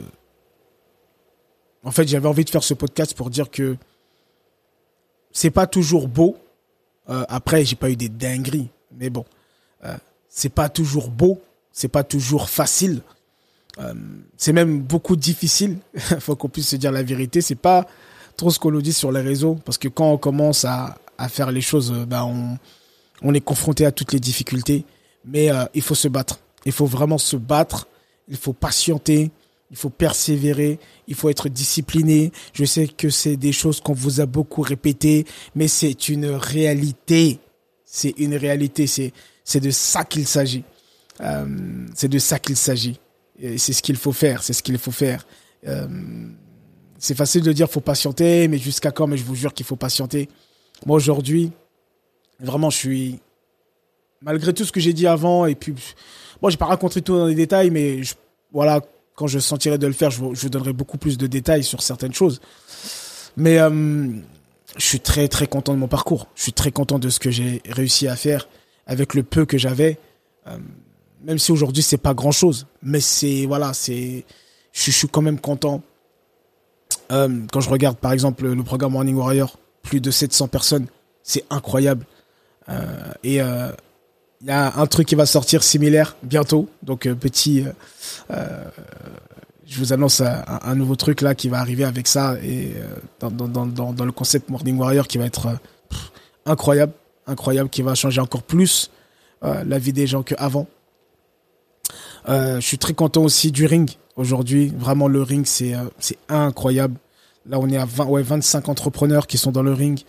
en 1.85 1.91
fait, 1.91 2.07
j'avais 2.07 2.29
envie 2.29 2.45
de 2.45 2.51
faire 2.51 2.63
ce 2.63 2.75
podcast 2.75 3.15
pour 3.15 3.31
dire 3.31 3.51
que 3.51 3.77
c'est 5.33 5.51
pas 5.51 5.67
toujours 5.67 6.09
beau. 6.09 6.37
Euh, 7.09 7.25
après, 7.29 7.65
j'ai 7.65 7.77
pas 7.77 7.91
eu 7.91 7.97
des 7.97 8.09
dingueries, 8.09 8.69
mais 8.97 9.11
bon, 9.11 9.25
euh, 9.85 9.97
c'est 10.29 10.51
pas 10.51 10.69
toujours 10.69 11.09
beau, 11.09 11.41
c'est 11.73 11.89
pas 11.89 12.05
toujours 12.05 12.49
facile. 12.49 13.03
C'est 14.37 14.53
même 14.53 14.83
beaucoup 14.83 15.17
difficile. 15.17 15.79
Faut 16.21 16.37
qu'on 16.37 16.51
puisse 16.51 16.69
se 16.69 16.77
dire 16.77 16.93
la 16.93 17.03
vérité. 17.03 17.41
C'est 17.41 17.55
pas 17.55 17.87
trop 18.37 18.51
ce 18.51 18.59
qu'on 18.59 18.71
nous 18.71 18.83
dit 18.83 18.93
sur 18.93 19.11
les 19.11 19.23
réseaux, 19.23 19.59
parce 19.65 19.79
que 19.79 19.89
quand 19.89 20.13
on 20.13 20.19
commence 20.19 20.67
à, 20.67 20.99
à 21.23 21.29
faire 21.29 21.51
les 21.51 21.61
choses, 21.61 21.93
bah 22.09 22.25
on, 22.25 23.35
est 23.35 23.41
confronté 23.41 23.87
à 23.87 23.93
toutes 23.93 24.13
les 24.13 24.21
difficultés. 24.21 24.85
Mais 25.25 25.51
il 25.75 25.83
faut 25.83 25.95
se 25.95 26.09
battre. 26.09 26.41
Il 26.67 26.73
faut 26.73 26.87
vraiment 26.87 27.19
se 27.19 27.37
battre. 27.37 27.89
Il 28.29 28.37
faut 28.37 28.53
patienter 28.53 29.31
il 29.73 29.79
faut 29.79 29.91
persévérer, 29.91 30.79
il 31.09 31.15
faut 31.15 31.31
être 31.31 31.49
discipliné. 31.49 32.31
Je 32.53 32.65
sais 32.67 32.87
que 32.87 33.09
c'est 33.09 33.37
des 33.39 33.53
choses 33.53 33.81
qu'on 33.81 33.95
vous 33.95 34.21
a 34.21 34.27
beaucoup 34.27 34.61
répétées, 34.61 35.25
mais 35.55 35.67
c'est 35.67 36.11
une 36.11 36.27
réalité. 36.27 37.41
C'est 37.87 38.15
une 38.19 38.37
réalité. 38.37 38.87
C'est 38.87 39.61
de 39.61 39.71
ça 39.71 40.05
qu'il 40.05 40.27
s'agit. 40.27 40.63
Euh, 41.23 41.87
c'est 41.95 42.09
de 42.09 42.19
ça 42.19 42.39
qu'il 42.39 42.57
s'agit. 42.57 43.01
C'est 43.57 43.73
ce 43.73 43.83
qu'il 43.83 43.97
faut 43.97 44.13
faire. 44.13 44.43
C'est 44.43 44.53
ce 44.53 44.63
qu'il 44.63 44.77
faut 44.77 44.93
faire. 44.93 45.27
Euh, 45.67 45.89
c'est 46.99 47.17
facile 47.17 47.43
de 47.43 47.53
dire 47.53 47.71
faut 47.71 47.81
patienter, 47.81 48.49
mais 48.49 48.59
jusqu'à 48.59 48.91
quand? 48.91 49.07
Mais 49.07 49.17
je 49.17 49.25
vous 49.25 49.35
jure 49.35 49.55
qu'il 49.55 49.65
faut 49.65 49.77
patienter. 49.77 50.29
Moi 50.87 50.97
aujourd'hui, 50.97 51.53
vraiment, 52.41 52.71
je 52.71 52.77
suis 52.77 53.21
malgré 54.21 54.53
tout 54.53 54.65
ce 54.65 54.73
que 54.73 54.81
j'ai 54.81 54.93
dit 54.93 55.07
avant 55.07 55.47
et 55.47 55.55
puis 55.55 55.75
bon, 56.41 56.49
j'ai 56.49 56.57
pas 56.57 56.67
raconté 56.67 57.03
tout 57.03 57.17
dans 57.17 57.27
les 57.27 57.35
détails, 57.35 57.71
mais 57.71 58.01
voilà 58.53 58.81
quand 59.15 59.27
je 59.27 59.39
sentirai 59.39 59.79
de 59.79 59.87
le 59.87 59.93
faire, 59.93 60.11
je 60.11 60.21
vous, 60.21 60.49
donnerai 60.49 60.73
beaucoup 60.73 60.99
plus 60.99 61.19
de 61.19 61.27
détails 61.27 61.65
sur 61.65 61.83
certaines 61.83 62.15
choses. 62.15 62.41
Mais 63.37 63.59
euh, 63.59 63.71
je 64.77 64.85
suis 64.85 65.01
très 65.01 65.29
très 65.29 65.47
content 65.47 65.75
de 65.75 65.79
mon 65.79 65.89
parcours. 65.89 66.29
Je 66.35 66.43
suis 66.43 66.53
très 66.53 66.71
content 66.71 66.99
de 66.99 67.09
ce 67.09 67.21
que 67.21 67.31
j'ai 67.31 67.63
réussi 67.69 68.09
à 68.09 68.17
faire 68.17 68.49
avec 68.87 69.15
le 69.15 69.23
peu 69.23 69.45
que 69.45 69.59
j'avais. 69.59 69.99
Euh, 70.47 70.59
même 71.23 71.39
si 71.39 71.53
aujourd'hui 71.53 71.83
c'est 71.83 71.99
pas 71.99 72.15
grand 72.15 72.33
chose, 72.33 72.67
mais 72.83 73.01
c'est 73.01 73.47
voilà, 73.47 73.75
c'est 73.75 74.25
je, 74.73 74.91
suis 74.91 75.09
quand 75.09 75.23
même 75.23 75.39
content. 75.39 75.83
Euh, 77.13 77.43
quand 77.53 77.61
je 77.61 77.71
regarde 77.71 77.99
par 77.99 78.13
exemple 78.13 78.49
le 78.49 78.63
programme 78.63 78.93
Morning 78.93 79.15
Warrior, 79.15 79.57
plus 79.83 80.01
de 80.01 80.11
700 80.11 80.49
personnes, 80.49 80.87
c'est 81.23 81.45
incroyable. 81.51 82.07
et 83.23 83.41
il 84.43 84.49
y 84.49 84.51
a 84.51 84.77
un 84.77 84.87
truc 84.87 85.07
qui 85.07 85.15
va 85.15 85.25
sortir 85.25 85.63
similaire 85.63 86.17
bientôt. 86.23 86.69
Donc 86.83 87.07
euh, 87.07 87.15
petit, 87.15 87.63
euh, 87.63 87.73
euh, 88.33 88.65
je 89.67 89.79
vous 89.79 89.93
annonce 89.93 90.21
un, 90.21 90.75
nouveau 90.75 90.97
truc 90.97 91.21
là 91.21 91.35
qui 91.35 91.49
va 91.49 91.61
arriver 91.61 91.85
avec 91.85 92.09
ça 92.09 92.37
et 92.43 92.75
dans, 93.21 93.31
le 93.31 94.11
concept 94.11 94.51
Morning 94.51 94.77
Warrior 94.77 95.07
qui 95.07 95.17
va 95.17 95.25
être 95.25 95.59
incroyable, 96.45 96.93
incroyable, 97.27 97.71
qui 97.71 97.81
va 97.81 97.95
changer 97.95 98.21
encore 98.21 98.43
plus 98.43 98.91
la 99.41 99.79
vie 99.79 99.95
des 99.95 100.07
gens 100.07 100.23
qu'avant. 100.23 100.67
je 102.29 102.61
suis 102.61 102.77
très 102.77 102.93
content 102.93 103.23
aussi 103.23 103.51
du 103.51 103.65
ring 103.65 103.93
aujourd'hui. 104.17 104.71
Vraiment 104.77 105.09
le 105.09 105.23
ring 105.23 105.47
c'est 105.47 105.75
incroyable. 106.29 106.97
Là 107.47 107.59
on 107.59 107.69
est 107.69 107.77
à 107.77 107.85
20, 107.85 108.07
ouais, 108.07 108.23
25 108.23 108.69
entrepreneurs 108.69 109.27
qui 109.27 109.39
sont 109.39 109.53
dans 109.53 109.63
le 109.63 109.73
ring. 109.73 110.05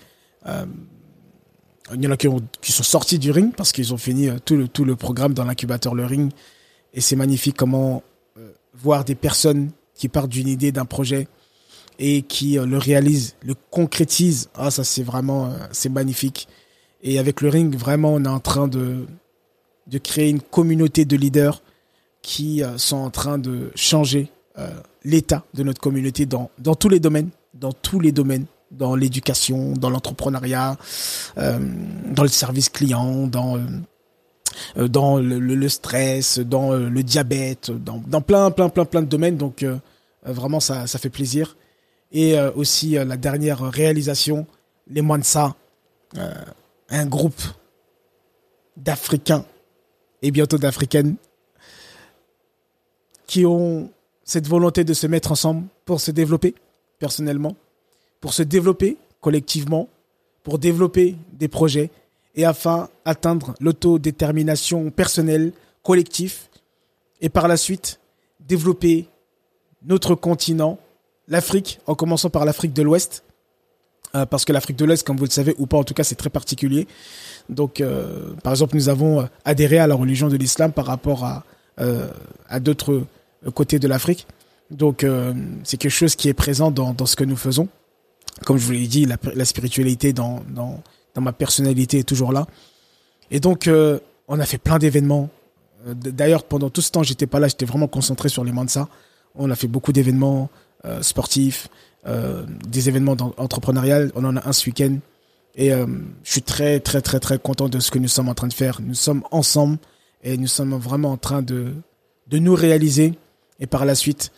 Il 1.91 2.01
y 2.01 2.07
en 2.07 2.11
a 2.11 2.17
qui, 2.17 2.71
sont 2.71 2.83
sortis 2.83 3.19
du 3.19 3.31
ring 3.31 3.53
parce 3.55 3.71
qu'ils 3.71 3.93
ont 3.93 3.97
fini 3.97 4.29
euh, 4.29 4.37
tout 4.43 4.85
le, 4.85 4.95
programme 4.95 5.33
dans 5.33 5.43
l'incubateur 5.43 5.95
Le 5.95 6.05
Ring. 6.05 6.31
Et 6.93 7.01
c'est 7.01 7.15
magnifique 7.15 7.57
comment 7.57 8.03
euh, 8.37 8.51
voir 8.73 9.03
des 9.03 9.15
personnes 9.15 9.71
qui 9.93 10.07
partent 10.07 10.29
d'une 10.29 10.47
idée, 10.47 10.71
d'un 10.71 10.85
projet 10.85 11.27
et 11.99 12.21
qui 12.21 12.57
euh, 12.57 12.65
le 12.65 12.77
réalisent, 12.77 13.35
le 13.43 13.55
concrétisent. 13.69 14.49
Ah, 14.55 14.71
ça 14.71 14.83
c'est 14.83 15.03
vraiment, 15.03 15.53
magnifique. 15.89 16.47
Et 17.01 17.19
avec 17.19 17.41
le 17.41 17.49
ring, 17.49 17.75
vraiment, 17.75 18.13
on 18.13 18.23
est 18.23 18.29
en 18.29 18.39
train 18.39 18.69
de 18.69 19.05
créer 20.01 20.29
une 20.29 20.41
communauté 20.41 21.03
de 21.03 21.17
leaders 21.17 21.61
qui 22.21 22.61
sont 22.77 22.95
en 22.95 23.09
train 23.09 23.37
de 23.37 23.71
changer 23.75 24.31
l'état 25.03 25.43
de 25.53 25.63
notre 25.63 25.81
communauté 25.81 26.25
dans, 26.25 26.49
dans 26.59 26.75
tous 26.75 26.89
les 26.89 26.99
domaines, 26.99 27.29
dans 27.53 27.71
tous 27.71 27.99
les 27.99 28.11
domaines 28.11 28.45
dans 28.71 28.95
l'éducation, 28.95 29.73
dans 29.73 29.89
l'entrepreneuriat, 29.89 30.77
euh, 31.37 31.59
dans 32.11 32.23
le 32.23 32.29
service 32.29 32.69
client, 32.69 33.27
dans 33.27 33.59
euh, 34.77 34.87
dans 34.87 35.17
le, 35.17 35.69
stress, 35.69 36.39
dans 36.39 36.73
euh, 36.73 36.89
le 36.89 37.03
diabète, 37.03 37.71
dans, 37.71 38.01
dans, 38.05 38.21
plein 38.21 38.51
plein 38.51 38.69
plein 38.69 38.85
plein 38.85 39.01
de 39.01 39.07
domaines. 39.07 39.37
Donc 39.37 39.63
euh, 39.63 39.77
vraiment 40.23 40.59
ça 40.59 40.87
ça 40.87 40.99
fait 40.99 41.09
plaisir. 41.09 41.57
Et 42.11 42.39
aussi 42.55 42.91
la 42.91 43.17
dernière 43.17 43.59
réalisation, 43.59 44.45
les 44.87 45.01
Mansa, 45.01 45.55
un 46.89 47.05
groupe 47.07 47.41
d'Africains 48.77 49.45
et 50.21 50.29
bientôt 50.29 50.59
d'Africaines 50.59 51.15
qui 53.25 53.47
ont 53.47 53.89
cette 54.23 54.47
volonté 54.47 54.83
de 54.83 54.93
se 54.93 55.07
mettre 55.07 55.31
ensemble 55.31 55.63
pour 55.85 55.99
se 55.99 56.11
développer 56.11 56.55
personnellement, 56.99 57.55
pour 58.21 58.33
se 58.33 58.43
développer 58.43 58.97
collectivement, 59.21 59.89
pour 60.43 60.59
développer 60.59 61.15
des 61.33 61.47
projets 61.47 61.89
et 62.35 62.45
afin 62.45 62.89
d'atteindre 63.05 63.53
l'autodétermination 63.59 64.89
personnelle, 64.91 65.53
collective, 65.83 66.35
et 67.21 67.29
par 67.29 67.47
la 67.47 67.57
suite 67.57 67.99
développer 68.39 69.07
notre 69.85 70.15
continent, 70.15 70.79
l'Afrique, 71.27 71.79
en 71.87 71.95
commençant 71.95 72.29
par 72.29 72.45
l'Afrique 72.45 72.73
de 72.73 72.81
l'Ouest, 72.81 73.23
euh, 74.15 74.25
parce 74.25 74.45
que 74.45 74.53
l'Afrique 74.53 74.77
de 74.77 74.85
l'Ouest, 74.85 75.05
comme 75.05 75.17
vous 75.17 75.25
le 75.25 75.29
savez 75.29 75.55
ou 75.57 75.65
pas, 75.65 75.77
en 75.77 75.83
tout 75.83 75.93
cas, 75.93 76.03
c'est 76.03 76.15
très 76.15 76.29
particulier. 76.29 76.87
Donc, 77.49 77.81
euh, 77.81 78.33
par 78.43 78.53
exemple, 78.53 78.75
nous 78.75 78.89
avons 78.89 79.21
euh, 79.21 79.25
adhéré 79.45 79.77
à 79.77 79.87
la 79.87 79.95
religion 79.95 80.27
de 80.27 80.37
l'islam 80.37 80.71
par 80.71 80.85
rapport 80.85 81.23
à, 81.25 81.43
à 82.49 82.59
d'autres 82.59 83.03
côtés 83.51 83.79
de 83.79 83.87
l'Afrique. 83.87 84.27
Donc, 84.71 85.05
c'est 85.63 85.77
quelque 85.77 85.91
chose 85.91 86.15
qui 86.15 86.29
est 86.29 86.33
présent 86.33 86.71
dans, 86.71 87.05
ce 87.05 87.15
que 87.15 87.23
nous 87.23 87.35
faisons 87.35 87.67
comme 88.45 88.57
je 88.57 88.65
vous 88.65 88.71
l'ai 88.71 88.87
dit, 88.87 89.05
la, 89.05 89.45
spiritualité 89.45 90.13
dans, 90.13 90.43
dans, 90.49 90.81
dans, 91.13 91.21
ma 91.21 91.33
personnalité 91.33 91.99
est 91.99 92.03
toujours 92.03 92.31
là. 92.31 92.47
Et 93.31 93.39
donc, 93.39 93.67
euh, 93.67 93.99
on 94.27 94.39
a 94.39 94.45
fait 94.45 94.57
plein 94.57 94.79
d'événements. 94.79 95.29
Euh, 95.87 95.93
d'ailleurs, 95.93 96.43
pendant 96.43 96.69
tout 96.69 96.81
ce 96.81 96.91
temps, 96.91 97.03
j'étais 97.03 97.27
pas 97.27 97.39
là, 97.39 97.47
j'étais 97.47 97.65
vraiment 97.65 97.87
concentré 97.87 98.29
sur 98.29 98.43
les 98.43 98.51
Mansa. 98.51 98.87
On 99.35 99.49
a 99.49 99.55
fait 99.55 99.67
beaucoup 99.67 99.93
d'événements 99.93 100.49
euh, 100.85 101.01
sportifs, 101.01 101.67
euh, 102.05 102.45
des 102.67 102.89
événements 102.89 103.15
entrepreneuriales. 103.37 104.11
On 104.15 104.23
en 104.25 104.35
a 104.35 104.47
un 104.47 104.53
ce 104.53 104.67
week-end. 104.67 104.97
Et 105.55 105.69
je 105.69 105.85
suis 106.23 106.41
très, 106.41 106.79
très, 106.79 106.99
très, 107.01 107.19
très 107.19 107.37
content 107.37 107.69
de 107.69 107.79
ce 107.79 107.91
que 107.91 107.99
nous 107.99 108.07
sommes 108.07 108.27
en 108.27 108.33
train 108.33 108.47
de 108.47 108.53
faire. 108.53 108.81
Nous 108.81 108.95
sommes 108.95 109.21
ensemble 109.29 109.77
et 110.23 110.35
nous 110.35 110.47
sommes 110.47 110.73
vraiment 110.73 111.11
en 111.11 111.17
train 111.17 111.43
de, 111.43 111.73
de 112.25 112.39
nous 112.39 112.55
réaliser. 112.55 113.13
Et 113.63 113.65
par 113.65 113.85
la 113.85 113.95
suite, 113.95 114.33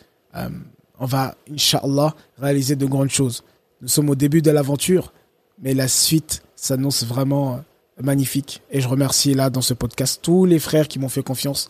on 1.00 1.04
va, 1.04 1.34
Inch'Allah, 1.50 2.14
réaliser 2.38 2.76
de 2.76 2.86
grandes 2.86 3.10
choses. 3.10 3.42
Nous 3.82 3.88
sommes 3.88 4.08
au 4.08 4.14
début 4.14 4.40
de 4.40 4.52
l'aventure, 4.52 5.12
mais 5.60 5.74
la 5.74 5.88
suite 5.88 6.44
s'annonce 6.54 7.04
vraiment 7.04 7.56
euh, 7.56 7.58
magnifique. 8.00 8.62
Et 8.70 8.80
je 8.80 8.88
remercie 8.88 9.34
là 9.34 9.50
dans 9.50 9.62
ce 9.62 9.74
podcast 9.74 10.20
tous 10.22 10.44
les 10.44 10.60
frères 10.60 10.86
qui 10.86 11.00
m'ont 11.00 11.08
fait 11.08 11.24
confiance 11.24 11.68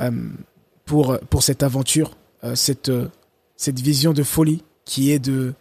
euh, 0.00 0.10
pour, 0.84 1.18
pour 1.30 1.44
cette 1.44 1.62
aventure, 1.62 2.16
euh, 2.42 2.56
cette, 2.56 2.90
cette 3.56 3.78
vision 3.78 4.12
de 4.12 4.24
folie 4.24 4.64
qui 4.84 5.12
est 5.12 5.20
de, 5.20 5.54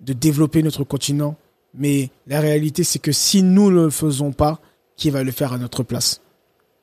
de 0.00 0.12
développer 0.12 0.62
notre 0.62 0.82
continent. 0.82 1.36
Mais 1.72 2.10
la 2.26 2.40
réalité, 2.40 2.82
c'est 2.82 2.98
que 2.98 3.12
si 3.12 3.42
nous 3.42 3.70
ne 3.70 3.84
le 3.84 3.90
faisons 3.90 4.32
pas, 4.32 4.60
qui 4.96 5.10
va 5.10 5.22
le 5.22 5.30
faire 5.30 5.52
à 5.52 5.58
notre 5.58 5.84
place? 5.84 6.20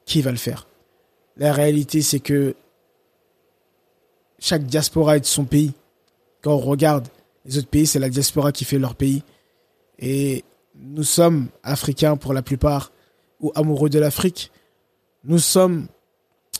Qui 0.05 0.21
va 0.21 0.31
le 0.31 0.37
faire? 0.37 0.67
La 1.35 1.51
réalité, 1.51 2.01
c'est 2.01 2.19
que 2.19 2.55
chaque 4.43 4.65
diaspora 4.65 5.15
est 5.15 5.21
de 5.21 5.25
son 5.25 5.45
pays. 5.45 5.71
Quand 6.41 6.51
on 6.51 6.57
regarde 6.57 7.07
les 7.45 7.57
autres 7.57 7.69
pays, 7.69 7.87
c'est 7.87 7.97
la 7.97 8.09
diaspora 8.09 8.51
qui 8.51 8.65
fait 8.65 8.77
leur 8.77 8.93
pays. 8.93 9.23
Et 9.99 10.43
nous 10.75 11.05
sommes 11.05 11.47
africains 11.63 12.17
pour 12.17 12.33
la 12.33 12.41
plupart, 12.41 12.91
ou 13.39 13.53
amoureux 13.55 13.89
de 13.89 13.99
l'Afrique. 13.99 14.51
Nous 15.23 15.39
sommes 15.39 15.87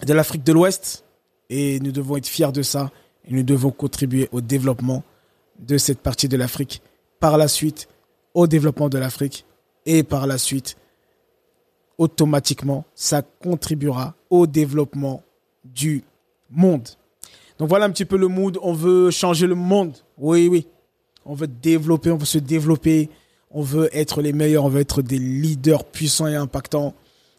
de 0.01 0.13
l'Afrique 0.13 0.45
de 0.45 0.53
l'Ouest 0.53 1.03
et 1.49 1.81
nous 1.81 1.91
devons 1.91 2.15
être 2.15 2.27
fiers 2.27 2.53
de 2.53 2.61
ça. 2.61 2.89
Et 3.25 3.33
nous 3.33 3.43
devons 3.43 3.71
contribuer 3.71 4.29
au 4.31 4.39
développement 4.39 5.03
de 5.59 5.77
cette 5.77 5.99
partie 5.99 6.29
de 6.29 6.37
l'Afrique. 6.37 6.81
Par 7.19 7.37
la 7.37 7.49
suite, 7.49 7.89
au 8.33 8.47
développement 8.47 8.87
de 8.87 8.97
l'Afrique. 8.97 9.45
Et 9.85 10.03
par 10.03 10.25
la 10.25 10.37
suite, 10.37 10.77
automatiquement, 11.97 12.85
ça 12.95 13.21
contribuera 13.21 14.15
au 14.29 14.47
développement 14.47 15.21
du 15.65 16.05
monde. 16.49 16.87
Donc 17.59 17.69
voilà 17.69 17.85
un 17.85 17.91
petit 17.91 18.05
peu 18.05 18.17
le 18.17 18.27
mood. 18.27 18.57
On 18.61 18.73
veut 18.73 19.11
changer 19.11 19.47
le 19.47 19.55
monde. 19.55 19.93
Oui, 20.17 20.47
oui. 20.47 20.67
On 21.25 21.33
veut 21.33 21.47
développer, 21.47 22.11
on 22.11 22.17
veut 22.17 22.25
se 22.25 22.39
développer. 22.39 23.09
On 23.51 23.61
veut 23.61 23.89
être 23.95 24.21
les 24.21 24.33
meilleurs. 24.33 24.65
On 24.65 24.69
veut 24.69 24.81
être 24.81 25.01
des 25.01 25.19
leaders 25.19 25.83
puissants 25.83 26.27
et 26.27 26.35
impactants. 26.35 26.93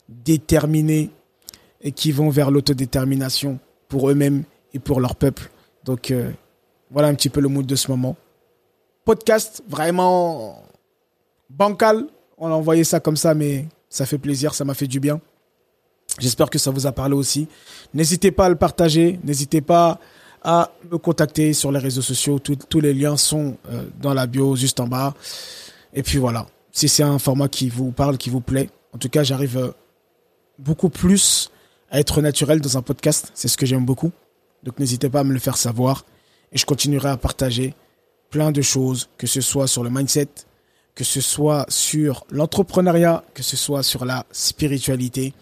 déterminés 0.08 1.10
et 1.80 1.92
qui 1.92 2.12
vont 2.12 2.30
vers 2.30 2.50
l'autodétermination 2.50 3.58
pour 3.88 4.10
eux-mêmes 4.10 4.44
et 4.72 4.78
pour 4.78 5.00
leur 5.00 5.16
peuple. 5.16 5.50
Donc 5.84 6.10
euh, 6.10 6.30
voilà 6.90 7.08
un 7.08 7.14
petit 7.14 7.28
peu 7.28 7.40
le 7.40 7.48
mood 7.48 7.66
de 7.66 7.76
ce 7.76 7.90
moment. 7.90 8.16
Podcast 9.04 9.62
vraiment 9.68 10.62
bancal. 11.50 12.06
On 12.38 12.48
a 12.48 12.52
envoyé 12.52 12.84
ça 12.84 13.00
comme 13.00 13.16
ça, 13.16 13.34
mais 13.34 13.66
ça 13.88 14.06
fait 14.06 14.18
plaisir, 14.18 14.54
ça 14.54 14.64
m'a 14.64 14.74
fait 14.74 14.86
du 14.86 14.98
bien. 14.98 15.20
J'espère 16.18 16.50
que 16.50 16.58
ça 16.58 16.70
vous 16.70 16.86
a 16.86 16.92
parlé 16.92 17.14
aussi. 17.14 17.48
N'hésitez 17.92 18.30
pas 18.30 18.46
à 18.46 18.48
le 18.48 18.56
partager, 18.56 19.18
n'hésitez 19.24 19.60
pas 19.60 19.98
à 20.42 20.70
me 20.90 20.98
contacter 20.98 21.52
sur 21.54 21.72
les 21.72 21.78
réseaux 21.78 22.02
sociaux. 22.02 22.38
tous 22.38 22.80
les 22.80 22.94
liens 22.94 23.16
sont 23.16 23.56
euh, 23.70 23.84
dans 24.00 24.14
la 24.14 24.26
bio, 24.26 24.54
juste 24.54 24.78
en 24.78 24.86
bas. 24.86 25.14
Et 25.94 26.02
puis 26.02 26.18
voilà, 26.18 26.46
si 26.70 26.88
c'est 26.88 27.02
un 27.02 27.18
format 27.18 27.48
qui 27.48 27.68
vous 27.68 27.90
parle, 27.90 28.18
qui 28.18 28.30
vous 28.30 28.40
plaît, 28.40 28.68
en 28.92 28.98
tout 28.98 29.08
cas, 29.08 29.24
j'arrive 29.24 29.56
euh, 29.56 29.70
beaucoup 30.58 30.88
plus 30.88 31.50
à 31.90 31.98
être 31.98 32.20
naturel 32.20 32.60
dans 32.60 32.76
un 32.76 32.82
podcast. 32.82 33.32
C'est 33.34 33.48
ce 33.48 33.56
que 33.56 33.66
j'aime 33.66 33.84
beaucoup. 33.84 34.12
Donc 34.62 34.78
n'hésitez 34.78 35.08
pas 35.08 35.20
à 35.20 35.24
me 35.24 35.32
le 35.32 35.38
faire 35.38 35.56
savoir. 35.56 36.04
Et 36.52 36.58
je 36.58 36.66
continuerai 36.66 37.08
à 37.08 37.16
partager 37.16 37.74
plein 38.30 38.52
de 38.52 38.62
choses, 38.62 39.08
que 39.18 39.26
ce 39.26 39.40
soit 39.40 39.66
sur 39.66 39.82
le 39.82 39.90
mindset, 39.90 40.28
que 40.94 41.04
ce 41.04 41.20
soit 41.20 41.66
sur 41.68 42.26
l'entrepreneuriat, 42.30 43.24
que 43.34 43.42
ce 43.42 43.56
soit 43.56 43.82
sur 43.82 44.04
la 44.04 44.26
spiritualité. 44.30 45.34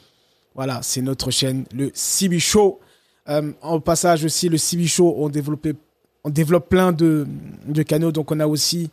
Voilà, 0.55 0.81
c'est 0.83 1.03
notre 1.03 1.31
chaîne, 1.31 1.65
le 1.75 1.91
CB 1.95 2.39
Show. 2.39 2.81
Euh, 3.29 3.53
en 3.63 3.81
passage 3.81 4.25
aussi, 4.25 4.49
le 4.49 4.59
CB 4.59 4.87
Show, 4.87 5.15
on, 5.17 5.29
développe 5.29 6.69
plein 6.69 6.93
de, 6.93 7.27
canaux. 7.87 8.13
Donc 8.13 8.31
on 8.31 8.41
a 8.41 8.47
aussi 8.47 8.91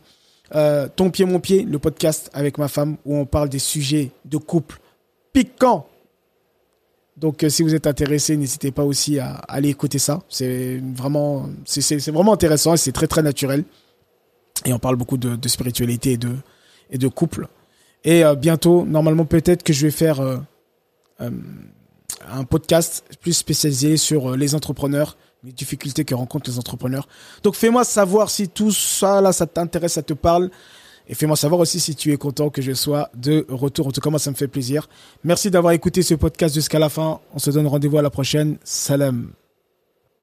euh, 0.54 0.88
Ton 0.94 1.10
pied, 1.10 1.24
mon 1.24 1.40
pied, 1.40 1.62
le 1.62 1.78
podcast 1.78 2.30
avec 2.32 2.58
ma 2.58 2.68
femme 2.68 2.96
où 3.04 3.16
on 3.16 3.26
parle 3.26 3.48
des 3.48 3.58
sujets 3.58 4.10
de 4.24 4.38
couple 4.38 4.80
piquants. 5.32 5.86
Donc, 7.16 7.44
euh, 7.44 7.50
si 7.50 7.62
vous 7.62 7.74
êtes 7.74 7.86
intéressé, 7.86 8.36
n'hésitez 8.36 8.70
pas 8.70 8.82
aussi 8.82 9.18
à, 9.18 9.32
aller 9.46 9.68
écouter 9.68 9.98
ça. 9.98 10.22
C'est 10.30 10.80
vraiment, 10.94 11.46
intéressant 12.32 12.74
et 12.74 12.78
c'est 12.78 12.92
très 12.92 13.06
très 13.06 13.22
naturel. 13.22 13.64
Et 14.64 14.72
on 14.72 14.78
parle 14.78 14.96
beaucoup 14.96 15.18
de, 15.18 15.48
spiritualité 15.48 16.18
et 16.90 16.98
de 16.98 17.08
couple. 17.08 17.46
Et 18.04 18.22
bientôt, 18.38 18.86
normalement, 18.86 19.26
peut-être 19.26 19.62
que 19.62 19.72
je 19.72 19.86
vais 19.86 19.90
faire 19.90 20.20
un 21.20 22.44
podcast 22.44 23.04
plus 23.20 23.34
spécialisé 23.34 23.96
sur 23.96 24.36
les 24.36 24.54
entrepreneurs 24.54 25.16
les 25.44 25.52
difficultés 25.52 26.04
que 26.04 26.14
rencontrent 26.14 26.50
les 26.50 26.58
entrepreneurs. 26.58 27.08
Donc 27.42 27.54
fais-moi 27.54 27.84
savoir 27.84 28.30
si 28.30 28.48
tout 28.48 28.72
ça 28.72 29.20
là 29.20 29.32
ça 29.32 29.46
t'intéresse, 29.46 29.94
ça 29.94 30.02
te 30.02 30.12
parle. 30.12 30.50
Et 31.08 31.14
fais-moi 31.14 31.36
savoir 31.36 31.60
aussi 31.60 31.80
si 31.80 31.96
tu 31.96 32.12
es 32.12 32.16
content 32.16 32.50
que 32.50 32.62
je 32.62 32.72
sois 32.72 33.10
de 33.16 33.44
retour. 33.48 33.88
En 33.88 33.90
tout 33.90 34.00
cas, 34.00 34.10
moi, 34.10 34.20
ça 34.20 34.30
me 34.30 34.36
fait 34.36 34.46
plaisir. 34.46 34.88
Merci 35.24 35.50
d'avoir 35.50 35.72
écouté 35.72 36.02
ce 36.02 36.14
podcast 36.14 36.54
jusqu'à 36.54 36.78
la 36.78 36.88
fin. 36.88 37.18
On 37.34 37.40
se 37.40 37.50
donne 37.50 37.66
rendez-vous 37.66 37.98
à 37.98 38.02
la 38.02 38.10
prochaine. 38.10 38.58
Salam. 38.62 39.39